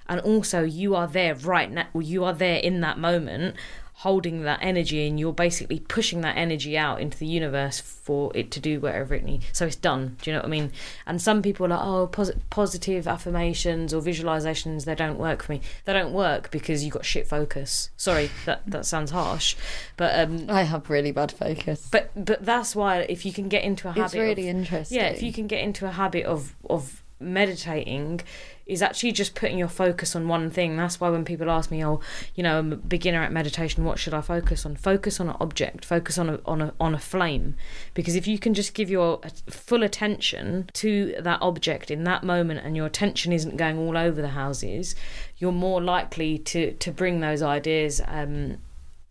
[0.08, 3.54] And also you are there right now you are there in that moment
[4.02, 8.48] holding that energy and you're basically pushing that energy out into the universe for it
[8.48, 10.70] to do whatever it needs so it's done do you know what i mean
[11.04, 15.50] and some people are like oh pos- positive affirmations or visualizations they don't work for
[15.50, 19.56] me they don't work because you've got shit focus sorry that that sounds harsh
[19.96, 21.88] but um I have really bad focus.
[21.90, 24.96] but but that's why if you can get into a habit it's really of, interesting.
[24.96, 28.20] yeah if you can get into a habit of of meditating
[28.68, 30.76] is actually just putting your focus on one thing.
[30.76, 32.00] That's why when people ask me oh
[32.34, 34.76] you know i'm a beginner at meditation what should i focus on?
[34.76, 35.84] Focus on an object.
[35.84, 37.56] Focus on a on a on a flame.
[37.94, 42.60] Because if you can just give your full attention to that object in that moment
[42.64, 44.94] and your attention isn't going all over the houses
[45.38, 48.58] you're more likely to to bring those ideas um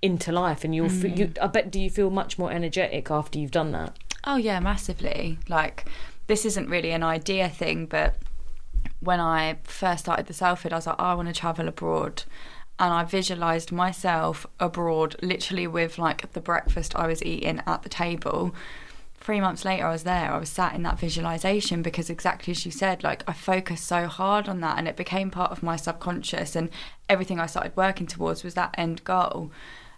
[0.02, 3.40] into life and you'll f- you, i bet do you feel much more energetic after
[3.40, 3.98] you've done that?
[4.26, 5.40] Oh yeah, massively.
[5.48, 5.86] Like
[6.28, 8.16] this isn't really an idea thing, but
[9.00, 12.24] when I first started the Selfhood, I was like, I want to travel abroad.
[12.80, 17.90] And I visualized myself abroad, literally with like the breakfast I was eating at the
[17.90, 18.54] table.
[19.20, 20.32] Three months later, I was there.
[20.32, 24.06] I was sat in that visualization because, exactly as you said, like I focused so
[24.06, 26.56] hard on that and it became part of my subconscious.
[26.56, 26.70] And
[27.10, 29.52] everything I started working towards was that end goal.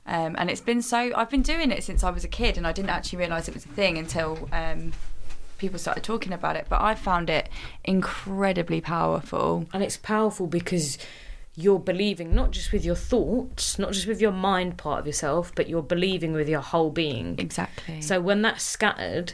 [0.06, 2.66] Um, and it's been so, I've been doing it since I was a kid and
[2.66, 4.94] I didn't actually realize it was a thing until um,
[5.60, 6.66] people started talking about it.
[6.70, 7.50] But I found it
[7.84, 9.66] incredibly powerful.
[9.74, 10.98] and it's powerful because
[11.56, 15.52] you're believing not just with your thoughts not just with your mind part of yourself
[15.56, 18.00] but you're believing with your whole being Exactly.
[18.02, 19.34] so when that's scattered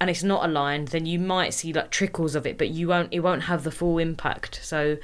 [0.00, 3.12] and it's not aligned then you might see like trickles of it but you won't
[3.12, 4.96] it won't have the full impact so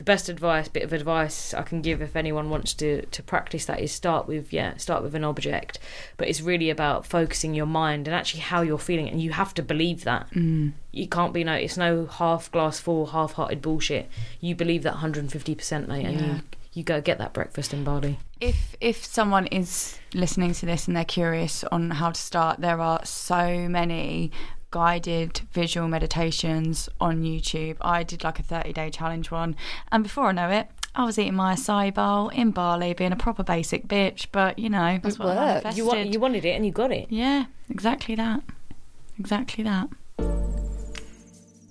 [0.00, 3.66] the best advice bit of advice i can give if anyone wants to to practice
[3.66, 5.78] that is start with yeah start with an object
[6.16, 9.52] but it's really about focusing your mind and actually how you're feeling and you have
[9.52, 10.72] to believe that Mm.
[10.92, 14.08] you can't be no it's no half glass full half hearted bullshit
[14.40, 16.26] you believe that 150% mate and Yeah.
[16.36, 16.40] you
[16.72, 20.96] you go get that breakfast in bali if if someone is listening to this and
[20.96, 24.30] they're curious on how to start, there are so many
[24.70, 27.76] guided visual meditations on YouTube.
[27.80, 29.56] I did like a 30 day challenge one,
[29.92, 33.16] and before I know it, I was eating my acai bowl in Bali, being a
[33.16, 34.26] proper basic bitch.
[34.32, 35.38] But you know, that's It what worked.
[35.40, 35.76] manifested.
[35.78, 38.42] you want you wanted it and you got it yeah, exactly that.
[39.18, 39.88] Exactly that.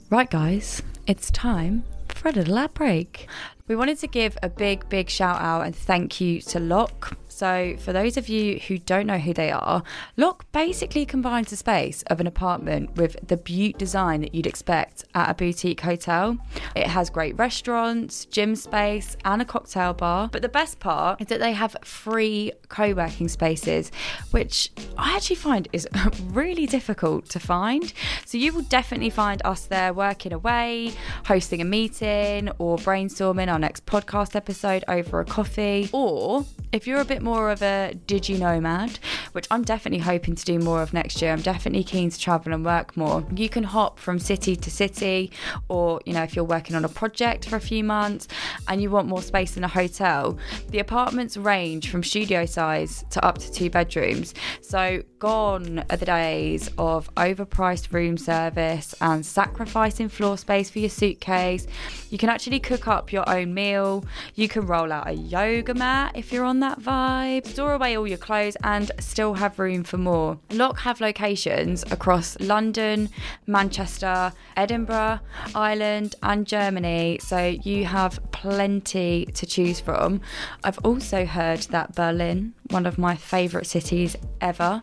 [0.09, 3.27] right, guys, it's time for a little ad break.
[3.67, 7.15] We wanted to give a big, big shout out and thank you to Locke.
[7.39, 9.81] So, for those of you who don't know who they are,
[10.17, 15.05] Locke basically combines the space of an apartment with the beaut design that you'd expect
[15.15, 16.37] at a boutique hotel.
[16.75, 20.27] It has great restaurants, gym space, and a cocktail bar.
[20.29, 23.89] But the best part is that they have free co working spaces,
[24.31, 25.87] which I actually find is
[26.23, 27.93] really difficult to find.
[28.25, 30.91] So, you will definitely find us there working away,
[31.23, 35.89] hosting a meeting, or brainstorming our next podcast episode over a coffee.
[35.93, 38.99] Or if you're a bit more of a digi nomad,
[39.31, 42.53] which I'm definitely hoping to do more of next year, I'm definitely keen to travel
[42.53, 43.23] and work more.
[43.33, 45.31] You can hop from city to city
[45.67, 48.27] or you know, if you're working on a project for a few months
[48.67, 50.37] and you want more space in a hotel,
[50.69, 54.33] the apartments range from studio size to up to two bedrooms.
[54.61, 60.89] So, gone are the days of overpriced room service and sacrificing floor space for your
[60.89, 61.67] suitcase.
[62.09, 66.13] You can actually cook up your own meal, you can roll out a yoga mat
[66.15, 69.97] if you're on that vibe, store away all your clothes, and still have room for
[69.97, 70.39] more.
[70.51, 73.09] Locke have locations across London,
[73.47, 75.19] Manchester, Edinburgh,
[75.55, 80.21] Ireland, and Germany, so you have plenty to choose from.
[80.63, 84.81] I've also heard that Berlin, one of my favourite cities ever,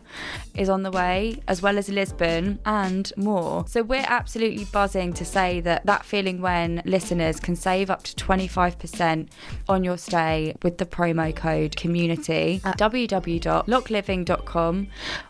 [0.57, 3.65] is on the way, as well as Lisbon and more.
[3.67, 8.15] So we're absolutely buzzing to say that that feeling when listeners can save up to
[8.15, 9.29] 25%
[9.69, 14.87] on your stay with the promo code community at www.lockeliving.com.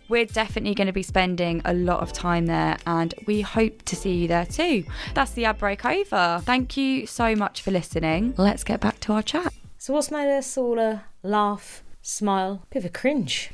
[0.09, 3.95] We're definitely going to be spending a lot of time there and we hope to
[3.95, 4.85] see you there too.
[5.13, 6.41] That's the ad break over.
[6.43, 8.33] Thank you so much for listening.
[8.37, 9.53] Let's get back to our chat.
[9.77, 13.51] So what's made us all laugh, smile, bit of a cringe?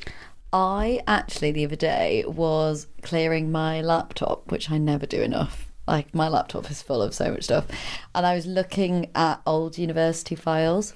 [0.53, 5.71] I actually the other day was clearing my laptop, which I never do enough.
[5.87, 7.65] Like my laptop is full of so much stuff,
[8.13, 10.93] and I was looking at old university files,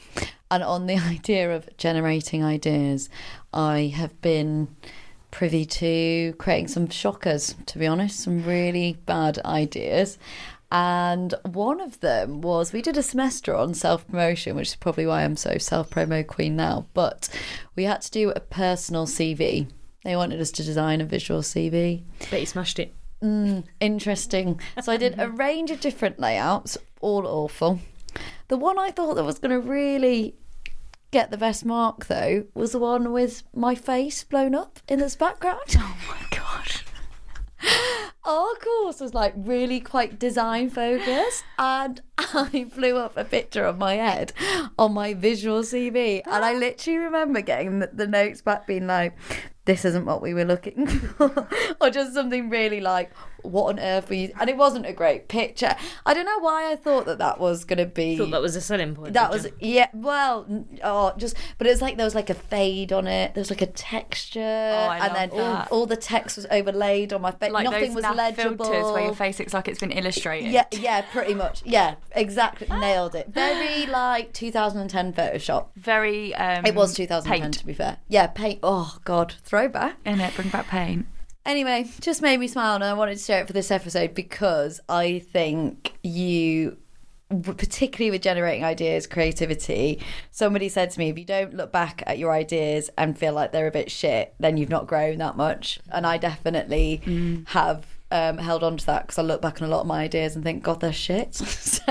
[0.51, 3.09] and on the idea of generating ideas,
[3.51, 4.67] I have been
[5.31, 7.55] privy to creating some shockers.
[7.65, 10.19] To be honest, some really bad ideas.
[10.71, 15.05] And one of them was we did a semester on self promotion, which is probably
[15.05, 16.87] why I'm so self promo queen now.
[16.93, 17.29] But
[17.75, 19.67] we had to do a personal CV.
[20.03, 22.03] They wanted us to design a visual CV.
[22.29, 22.93] Bet you smashed it.
[23.23, 24.59] Mm, interesting.
[24.81, 27.79] So I did a range of different layouts, all awful.
[28.47, 30.35] The one I thought that was going to really
[31.11, 35.15] get the best mark, though, was the one with my face blown up in this
[35.15, 35.75] background.
[35.77, 36.71] Oh my god.
[38.29, 43.63] Oh, Our course was like really quite design focused, and I blew up a picture
[43.63, 44.33] of my head
[44.77, 46.21] on my visual CV.
[46.25, 49.17] And I literally remember getting the, the notes back being like,
[49.63, 51.47] this isn't what we were looking for,
[51.79, 53.11] or just something really like,
[53.47, 54.31] what on earth were you?
[54.39, 55.75] And it wasn't a great picture.
[56.05, 58.17] I don't know why I thought that that was going to be.
[58.17, 59.13] Thought that was a selling point.
[59.13, 59.51] That was you?
[59.59, 59.87] yeah.
[59.93, 60.45] Well,
[60.83, 63.33] oh, just but it was like there was like a fade on it.
[63.33, 66.45] There was like a texture, Oh, I and love then all, all the text was
[66.51, 67.51] overlaid on my face.
[67.51, 68.65] Like Nothing was legible.
[68.65, 70.51] filters where your face looks like it's been illustrated.
[70.51, 71.63] Yeah, yeah, pretty much.
[71.65, 72.67] Yeah, exactly.
[72.67, 73.27] Nailed it.
[73.29, 75.67] Very like 2010 Photoshop.
[75.75, 76.33] Very.
[76.35, 77.53] Um, It was 2010 paint.
[77.59, 77.97] to be fair.
[78.07, 78.59] Yeah, paint.
[78.63, 79.97] Oh god, throwback.
[80.05, 81.05] In it, bring back paint.
[81.47, 84.81] Anyway, just made me smile, and I wanted to share it for this episode because
[84.89, 86.75] I think you,
[87.29, 90.01] particularly with generating ideas, creativity.
[90.29, 93.53] Somebody said to me, if you don't look back at your ideas and feel like
[93.53, 95.79] they're a bit shit, then you've not grown that much.
[95.89, 97.01] And I definitely
[97.47, 97.85] have.
[98.09, 100.33] Um, held on to that because I look back on a lot of my ideas
[100.37, 101.35] and think, God, they're shit.
[101.35, 101.83] so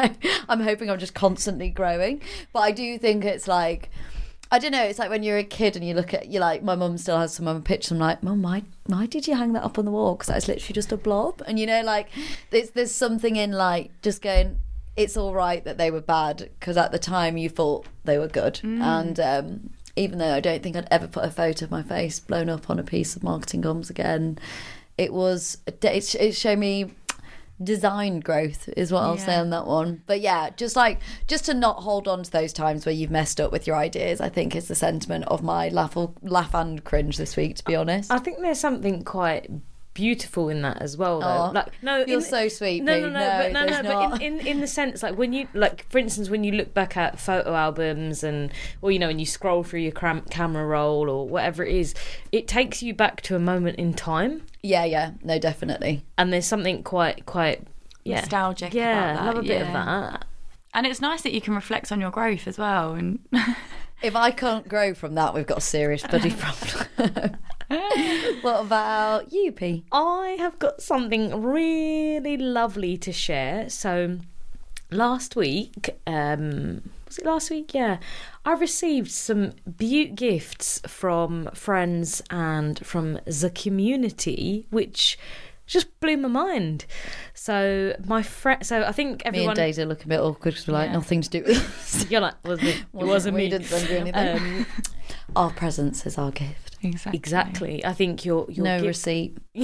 [0.48, 2.22] I'm hoping I'm just constantly growing.
[2.54, 3.90] But I do think it's like,
[4.51, 4.82] I don't know.
[4.82, 7.18] It's like when you're a kid and you look at you like my mum still
[7.18, 7.92] has some of my pictures.
[7.92, 10.14] I'm like, mum, why why did you hang that up on the wall?
[10.14, 11.42] Because that's literally just a blob.
[11.47, 12.09] And you know, like
[12.51, 14.59] there's there's something in like just going.
[14.97, 18.28] It's all right that they were bad because at the time you thought they were
[18.28, 18.61] good.
[18.62, 22.18] And um, even though I don't think I'd ever put a photo of my face
[22.18, 24.38] blown up on a piece of marketing gums again,
[24.97, 26.92] it was it, it showed me
[27.62, 30.02] design growth is what I'll say on that one.
[30.07, 33.40] But yeah, just like just to not hold on to those times where you've messed
[33.40, 37.16] up with your ideas, I think is the sentiment of my laugh laugh and cringe
[37.16, 37.57] this week.
[37.57, 39.50] To be honest, I think there's something quite
[39.97, 41.20] beautiful in that as well.
[41.20, 41.26] Though.
[41.26, 42.82] Aw, like no, you're in- so sweet.
[42.84, 43.03] No, Pete.
[43.03, 44.11] no, no, but no, no, not.
[44.12, 46.74] but in, in in the sense like when you like, for instance, when you look
[46.74, 50.64] back at photo albums and or you know when you scroll through your cram- camera
[50.66, 51.94] roll or whatever it is,
[52.30, 56.05] it takes you back to a moment in time, yeah, yeah, no, definitely.
[56.18, 57.62] and there's something quite quite
[58.05, 60.24] yeah Nostalgic Yeah, about that, love a bit of that.
[60.74, 62.92] And it's nice that you can reflect on your growth as well.
[62.92, 63.18] And
[64.03, 67.36] If I can't grow from that, we've got a serious bloody problem.
[68.47, 69.82] what about you, P?
[69.90, 73.68] I have got something really lovely to share.
[73.68, 74.20] So
[74.88, 77.74] last week, um, was it last week?
[77.74, 77.99] Yeah,
[78.44, 85.18] I received some beaut gifts from friends and from the community, which
[85.66, 86.86] just blew my mind.
[87.34, 90.68] So my friend, so I think Me everyone, and Daisy look a bit awkward because
[90.68, 90.92] we're like Yeah.
[90.94, 91.47] nothing to do with
[91.92, 92.09] this.
[92.12, 92.76] you're like, wasn't it?
[92.76, 93.49] It wasn't we me.
[93.51, 94.36] didn't send you anything.
[94.36, 94.66] Um,
[95.37, 96.78] Our presence is our gift.
[96.82, 97.18] exactly.
[97.18, 97.84] exactly.
[97.84, 99.39] I think your your no gift- receipt.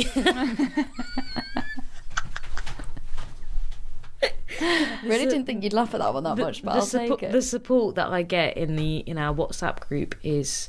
[5.02, 7.32] really didn't think you'd laugh at that one that much, but I'll support, take it.
[7.32, 10.68] the support that I get in the in our WhatsApp group is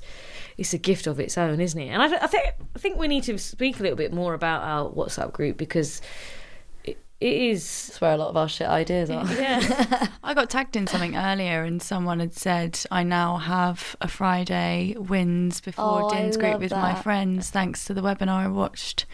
[0.57, 1.89] it's a gift of its own, isn't it?
[1.89, 2.45] And I, I think
[2.75, 6.01] I think we need to speak a little bit more about our WhatsApp group because
[7.23, 7.87] it, it is.
[7.87, 9.25] That's where a lot of our shit ideas are.
[9.33, 10.07] Yeah.
[10.23, 14.95] I got tagged in something earlier, and someone had said I now have a Friday
[14.97, 18.47] wins before Oh, I Din's group love with my friends, thanks to the webinar I
[18.47, 19.05] watched.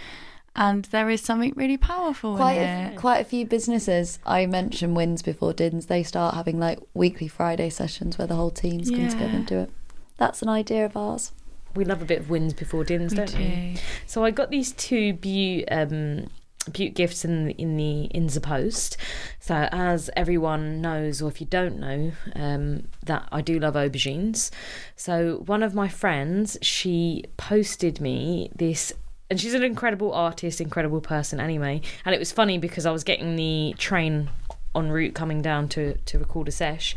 [0.55, 2.97] And there is something really powerful quite in a, it.
[2.97, 5.85] quite a few businesses I mentioned wins before dins.
[5.85, 9.35] They start having like weekly Friday sessions where the whole teams come together Yeah.
[9.35, 9.69] and do it.
[10.17, 11.31] That's an idea of ours.
[11.75, 13.77] we love a bit of wins before dins, We don't we?
[14.05, 16.27] So I got these two beaut um,
[16.71, 18.97] beaut gifts in in the in the post.
[19.39, 24.51] So as everyone knows, or if you don't know, um, that I do love aubergines.
[24.95, 28.93] So one of my friends, she posted me this.
[29.31, 31.81] And she's an incredible artist, incredible person anyway.
[32.03, 34.31] And it was funny because I was getting the train
[34.75, 36.95] en route coming down to, to record a sesh.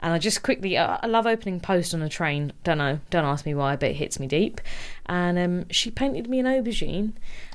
[0.00, 2.52] And I just quickly, I I love opening post on a train.
[2.64, 4.60] Don't know, don't ask me why, but it hits me deep.
[5.06, 7.12] And um, she painted me an aubergine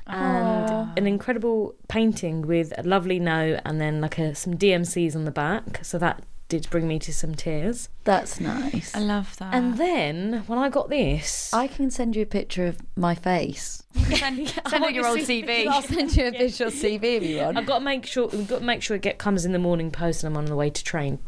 [0.09, 5.25] and an incredible painting with a lovely note and then like a, some DMCs on
[5.25, 5.83] the back.
[5.83, 7.89] So that did bring me to some tears.
[8.05, 8.95] That's nice.
[8.95, 9.53] I love that.
[9.53, 13.83] And then when I got this, I can send you a picture of my face.
[14.15, 15.67] send, send her your old CV.
[15.67, 17.57] I'll send you a visual CV if you want.
[17.57, 19.59] I've got to make sure we've got to make sure it get comes in the
[19.59, 21.19] morning post and I'm on the way to train.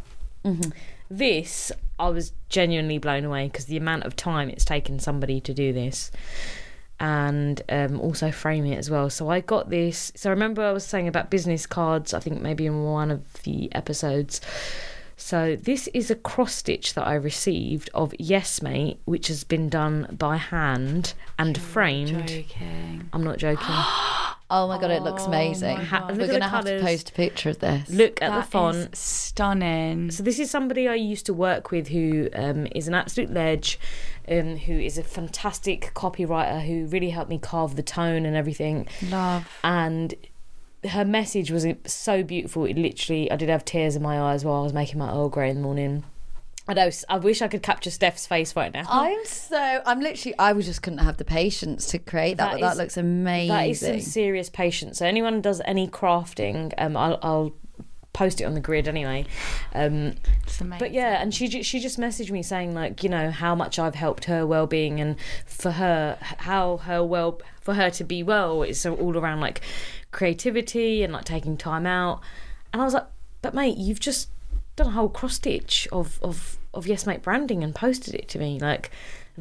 [0.46, 0.70] Mm-hmm.
[1.12, 5.54] This I was genuinely blown away because the amount of time it's taken somebody to
[5.54, 6.12] do this
[7.00, 9.10] and um, also frame it as well.
[9.10, 10.12] So I got this.
[10.16, 12.14] So I remember I was saying about business cards.
[12.14, 14.42] I think maybe in one of the episodes.
[15.18, 19.68] So this is a cross stitch that I received of Yes Mate, which has been
[19.68, 22.28] done by hand and framed.
[22.30, 23.10] Joking.
[23.12, 23.66] I'm not joking.
[24.52, 25.78] Oh my god, it looks Oh amazing.
[25.78, 26.18] Ha- God.
[26.18, 27.88] We're gonna have to post a picture of this.
[27.88, 28.98] Look at That the font.
[28.98, 30.10] stunning.
[30.10, 33.80] So this is somebody I used to work with who um, is an absolute ledge,
[34.30, 38.88] um, who is a fantastic copywriter who really helped me carve the tone and everything.
[39.10, 39.48] Love.
[39.64, 40.14] And
[40.90, 42.66] her message was so beautiful.
[42.66, 45.30] It literally, I did have tears in my eyes while I was making my Earl
[45.30, 46.04] Grey in the morning.
[46.68, 46.90] I know.
[47.10, 48.86] I wish I could capture Steph's face right now.
[48.88, 52.60] I'm so I'm literally I was just couldn't have the patience to create that, That
[52.60, 53.48] but that is- looks amazing.
[53.50, 55.00] That is some serious patience.
[55.00, 57.54] So anyone does any crafting, um, I'll, I'll
[58.14, 59.26] post it on the grid anyway.
[59.74, 60.80] Um, It's amazing.
[60.80, 63.96] But yeah, and she she just messaged me saying like you know how much I've
[63.96, 68.64] helped her well being and for her how her well for her to be well
[68.64, 69.62] it's all around like
[70.12, 72.22] creativity and like taking time out.
[72.74, 73.08] And I was like,
[73.42, 74.30] but mate, you've just
[74.76, 78.40] done a whole cross stitch of of of yes mate branding and posted it to
[78.40, 78.92] me like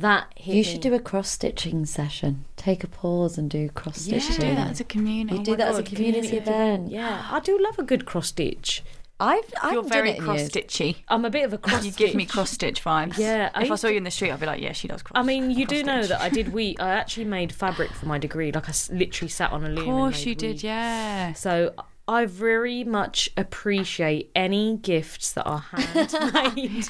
[0.01, 0.33] that.
[0.37, 0.63] Hit you me.
[0.63, 2.45] should do a cross stitching session.
[2.57, 4.35] Take a pause and do cross You stitching.
[4.37, 5.39] should oh do that as a community.
[5.39, 6.91] You do that as a community event.
[6.91, 8.83] Yeah, I do love a good cross stitch.
[9.21, 10.51] I've I've You're done very it in cross years.
[10.53, 10.97] stitchy.
[11.09, 11.85] I'm a bit of a cross.
[11.85, 13.19] You give me cross stitch vibes.
[13.19, 14.71] Yeah, I If I used saw to- you in the street, I'd be like, yeah,
[14.73, 15.21] she does cross.
[15.21, 16.77] I mean, you do know that I did we.
[16.79, 18.53] I actually made fabric for my degree.
[18.53, 19.79] Like I s- literally sat on a loom.
[19.79, 20.63] Of and course made you did, weave.
[20.63, 21.33] yeah.
[21.33, 21.75] So
[22.09, 26.85] I very much appreciate any gifts that are handmade.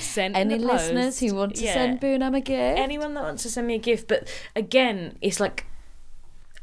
[0.00, 1.74] sent Any listeners who want to Yeah.
[1.74, 2.78] send Poonam a gift?
[2.80, 4.08] anyone that wants to send me a gift.
[4.08, 5.66] But again, it's like.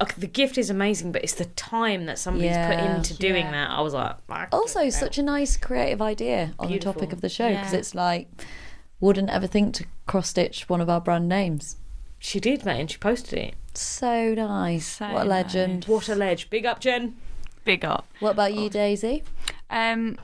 [0.02, 3.52] okay, The gift is amazing, but it's the time that somebody's put into doing Yeah.
[3.52, 3.70] that.
[3.70, 7.28] I was like, fuck also, such a nice creative idea on the topic of the
[7.28, 7.78] show because Yeah.
[7.78, 8.28] it's like
[9.00, 11.76] wouldn't ever think to cross stitch one of our brand names.
[12.18, 13.54] she did, mate, and she posted it.
[13.74, 14.86] So nice.
[14.86, 15.84] So what a legend.
[15.86, 16.50] What a ledge!
[16.50, 17.14] Big up, Jen.
[17.64, 18.06] Big up.
[18.20, 19.22] What about you, Daisy?
[19.70, 20.18] Um,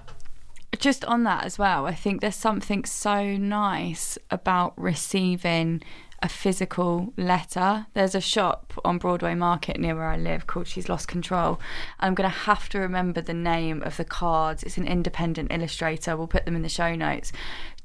[0.78, 5.82] just on that as well, I think there's something so nice about receiving
[6.20, 7.86] a physical letter.
[7.94, 11.60] There's a shop on Broadway Market near where I live called She's Lost Control.
[12.00, 14.64] I'm going to have to remember the name of the cards.
[14.64, 16.16] It's an independent illustrator.
[16.16, 17.30] We'll put them in the show notes.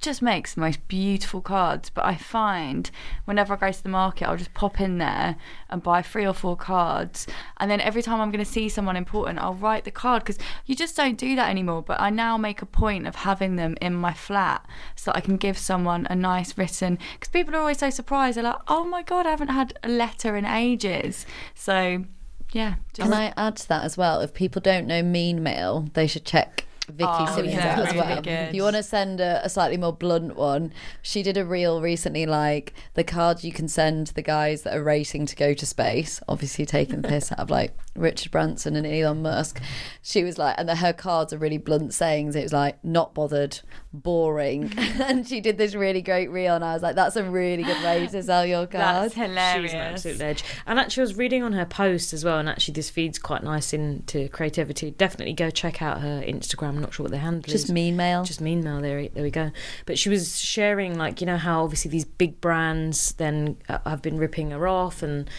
[0.03, 1.89] Just makes the most beautiful cards.
[1.89, 2.91] But I find
[3.23, 5.37] whenever I go to the market, I'll just pop in there
[5.69, 7.25] and buy three or four cards.
[7.55, 10.37] And then every time I'm going to see someone important, I'll write the card because
[10.65, 11.83] you just don't do that anymore.
[11.83, 14.65] But I now make a point of having them in my flat
[14.97, 16.99] so that I can give someone a nice written.
[17.13, 18.35] Because people are always so surprised.
[18.35, 21.25] They're like, oh my God, I haven't had a letter in ages.
[21.55, 22.03] So,
[22.51, 22.75] yeah.
[22.91, 24.19] Just, Can I add to that as well?
[24.19, 28.21] If people don't know mean mail, they should check Vicky Oh, Simmons yeah, as well.
[28.25, 31.81] If you want to send a, a slightly more blunt one, she did a reel
[31.81, 35.65] recently, like the cards you can send the guys that are racing to go to
[35.65, 39.61] space, obviously taking the piss out of like Richard Branson and Elon Musk.
[40.01, 42.35] She was like, and the, her cards are really blunt sayings.
[42.35, 43.59] It was like, not bothered,
[43.93, 44.73] boring.
[44.77, 47.81] and she did this really great reel, and I was like, that's a really good
[47.83, 49.13] way to sell your that's cards.
[49.13, 49.71] hilarious.
[49.71, 50.43] She's an absolute ledge.
[50.65, 53.43] And actually, I was reading on her post as well, and actually, this feeds quite
[53.43, 54.91] nice into creativity.
[54.91, 56.69] Definitely go check out her Instagram.
[56.69, 57.71] I'm not sure what the handle Just is.
[57.71, 58.23] mean mail.
[58.23, 58.81] Just mean mail.
[58.81, 59.51] There, there we go.
[59.85, 64.01] But she was sharing, like, you know, how obviously these big brands then uh, have
[64.01, 65.29] been ripping her off, and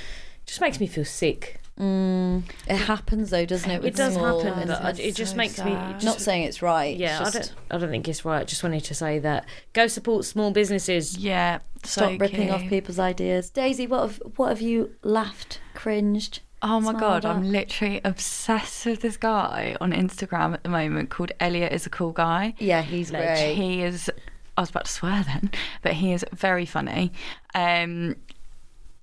[0.46, 1.61] just makes me feel sick.
[1.78, 3.84] Mm, it happens though, doesn't it?
[3.84, 5.72] It does small happen, but it just so makes me.
[5.94, 6.96] just- Not saying it's right.
[6.96, 7.54] yeah, it's I don't.
[7.72, 8.40] I don't think it's right.
[8.42, 11.18] I just wanted to say that go support small businesses.
[11.18, 11.58] Yeah.
[11.82, 13.50] stop so ripping off people's ideas.
[13.50, 16.40] Daisy, what have what have you laughed, cringed?
[16.62, 21.10] Oh my Smile god, I'm literally obsessed with this guy on Instagram at the moment
[21.10, 22.54] called Elliot is a cool guy.
[22.58, 23.36] Yeah, he's Ledge.
[23.38, 23.54] great.
[23.54, 24.10] He is
[24.56, 25.50] I was about to swear then,
[25.82, 27.12] but he is very funny.
[27.54, 28.14] Um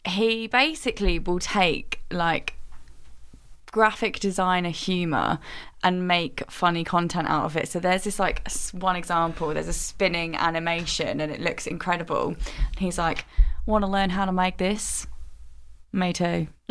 [0.08, 2.56] he basically will take like
[3.72, 5.40] graphic designer humor
[5.84, 7.68] and make funny content out of it.
[7.70, 12.28] So there's this like one example, there's a spinning animation and it looks incredible.
[12.28, 13.26] And he's like,
[13.66, 15.08] "Want to learn how to make this?"
[15.94, 16.48] Me too.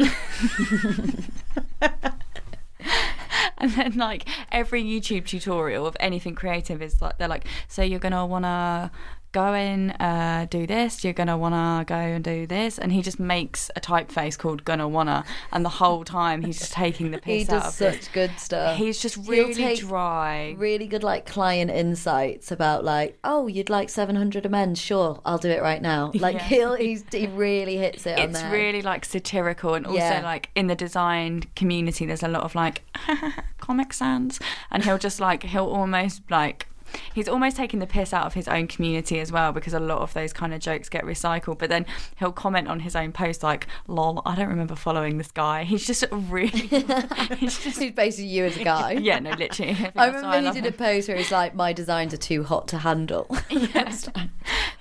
[3.58, 7.98] and then like every YouTube tutorial of anything creative is like they're like, so you're
[7.98, 8.90] gonna wanna
[9.32, 13.20] go and uh, do this, you're gonna wanna go and do this, and he just
[13.20, 17.44] makes a typeface called gonna wanna, and the whole time he's just taking the he
[17.44, 18.02] piss out does of it.
[18.04, 18.76] such good stuff.
[18.76, 20.54] He's just really dry.
[20.58, 24.80] really good like client insights about like, oh, you'd like 700 amends?
[24.80, 26.10] Sure, I'll do it right now.
[26.20, 26.42] Like Yeah.
[26.44, 30.20] he'll he's, he really hits it on it's really like satirical and also Yeah.
[30.22, 32.82] like in the design community there's a lot of like
[33.58, 34.38] comic sans
[34.70, 36.66] and he'll just like he'll almost like
[37.14, 39.98] he's almost taking the piss out of his own community as well because a lot
[39.98, 41.84] of those kind of jokes get recycled but then
[42.18, 45.86] he'll comment on his own post like lol i don't remember following this guy he's
[45.86, 46.48] just really
[47.38, 48.92] he's just He's basically you as a guy.
[49.00, 50.74] yeah no literally I why remember he did him.
[50.74, 53.26] a post where he's like, "My designs are too hot to handle."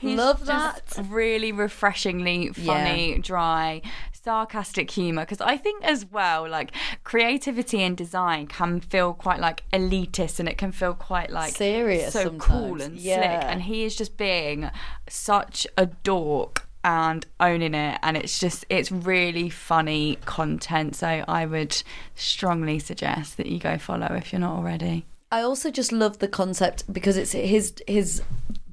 [0.01, 0.81] Love that.
[1.09, 3.81] Really refreshingly funny, dry,
[4.23, 5.23] sarcastic humor.
[5.23, 6.71] Because I think as well, like
[7.03, 12.13] creativity and design can feel quite like elitist, and it can feel quite like Serious
[12.13, 12.43] so sometimes.
[12.43, 13.15] cool and slick.
[13.15, 14.69] And he is just being
[15.07, 21.45] such a dork and owning it and it's just it's really funny content so i
[21.45, 21.83] would
[22.15, 26.27] strongly suggest that you go follow if you're not already I also just love the
[26.27, 28.23] concept because it's his his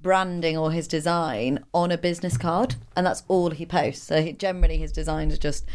[0.07, 4.07] branding or his design on a business card, and that's all he posts.
[4.07, 5.67] So he, generally, his designs are just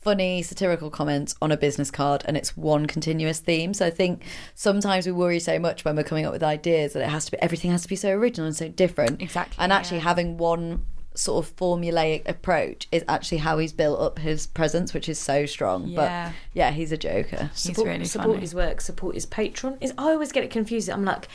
[0.00, 3.74] funny satirical comments on a business card, and it's one continuous theme.
[3.74, 4.24] So I think
[4.54, 7.32] sometimes we worry so much when we're coming up with ideas that it has to
[7.32, 9.20] be everything has to be so original and so different.
[9.20, 10.04] Exactly, and actually yeah.
[10.04, 15.10] having one sort of formulaic approach is actually how he's built up his presence, which
[15.10, 15.88] is so strong.
[15.88, 15.96] Yeah.
[15.96, 17.50] But yeah, he's a joker.
[17.52, 19.76] he's support, really support funny his work, support his patron.
[19.82, 20.88] Is I always get it confused.
[20.88, 21.28] I'm like,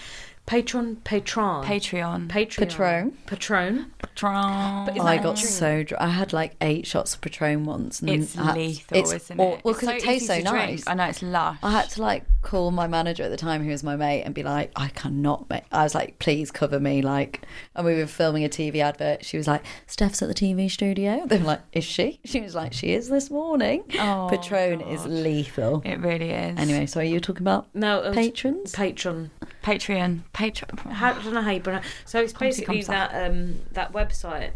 [0.50, 3.18] patron, patron, patreon Patreon, Patron.
[3.28, 3.92] patron.
[4.02, 4.86] Patron.
[4.86, 5.38] But I got drink?
[5.38, 5.98] so dry.
[6.02, 8.02] I had like eight shots of Patron once.
[8.02, 9.62] And It's I had- lethal, it's isn't aw- it?
[9.64, 10.70] Well, It's because it tastes so easy to drink.
[10.72, 10.84] nice.
[10.88, 11.58] I know it's lush.
[11.62, 14.34] I had to like call my manager at the time, who was my mate, and
[14.34, 15.64] be like, I cannot make.
[15.72, 17.02] I was like, please cover me.
[17.04, 17.42] Like,
[17.76, 19.24] and we were filming a TV advert.
[19.26, 21.24] She was like, Steph's at the TV studio.
[21.28, 22.20] They were like, is she?
[22.26, 23.84] She was like, she is this morning.
[24.00, 25.82] Oh, Patron is lethal.
[25.86, 26.58] It really is.
[26.60, 28.72] Anyway, so are you talking about No, patrons?
[28.74, 29.30] Patron.
[29.64, 30.22] Patreon.
[30.34, 30.39] Patreon.
[30.40, 31.86] How, I don't know how you pronounce.
[32.06, 34.52] So it's Come basically come that um that website.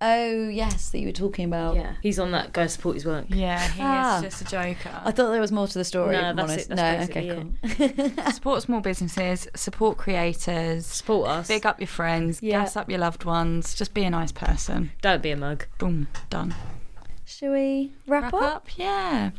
[0.00, 1.74] oh yes, that you were talking about.
[1.76, 2.52] Yeah, he's on that.
[2.52, 3.26] Go support his work.
[3.30, 4.16] Yeah, he Ah.
[4.18, 4.90] is just a joker.
[5.04, 6.12] I thought there was more to the story.
[6.16, 6.70] No, that's honest.
[6.70, 8.24] it, that's no, basically okay, cool.
[8.32, 11.48] support small businesses, support creators, Support us.
[11.48, 12.60] big up your friends, Yeah.
[12.60, 14.92] gas up your loved ones, just be a nice person.
[15.02, 15.66] Don't be a mug.
[15.78, 16.54] Boom, done.
[17.26, 18.68] Shall we wrap, up?
[18.78, 19.30] Yeah.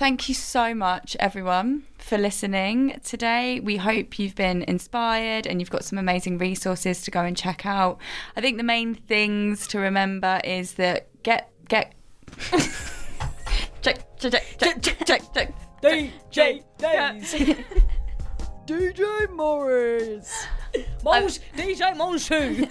[0.00, 3.60] Thank you so much, everyone, for listening today.
[3.60, 7.66] We hope you've been inspired and you've got some amazing resources to go and check
[7.66, 7.98] out.
[8.34, 11.94] I think the main things to remember is that get get
[12.50, 12.72] check
[13.82, 15.54] check check check check check check.
[15.82, 17.34] DJ Days.
[18.66, 20.46] DJ Morris.
[21.04, 22.66] Monsh, DJ Monshu.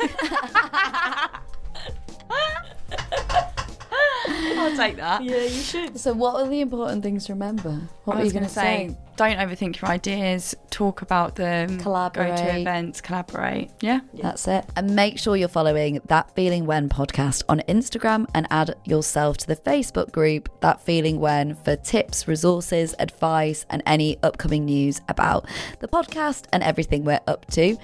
[3.91, 5.23] I'll take that.
[5.23, 5.99] yeah, you should.
[5.99, 7.79] So, what are the important things to remember?
[8.03, 10.55] What I are you going going to say, don't overthink your ideas.
[10.69, 11.77] Talk about them.
[11.77, 12.37] Go Collaborate.
[12.37, 13.01] to events.
[13.01, 13.71] Collaborate.
[13.81, 14.01] Yeah.
[14.13, 14.65] That's it.
[14.75, 19.47] And make sure you're following That Feeling When podcast on Instagram and add yourself to
[19.47, 25.47] the Facebook group That Feeling When for tips, resources, advice, and any upcoming news about
[25.79, 27.75] the podcast and everything we're up to.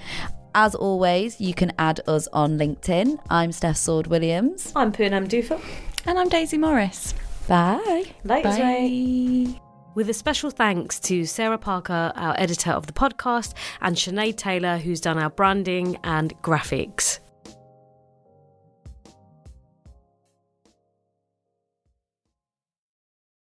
[0.54, 3.18] As always, you can add us on LinkedIn.
[3.28, 4.72] I'm Steph Sword Williams.
[4.74, 5.60] I'm Poonam Dufa.
[6.06, 7.14] And I'm Daisy Morris.
[7.48, 8.04] Bye.
[8.22, 9.60] Ladies, Bye.
[9.96, 14.78] With a special thanks to Sarah Parker, our editor of the podcast, and Sinead Taylor,
[14.78, 17.18] who's done our branding and graphics.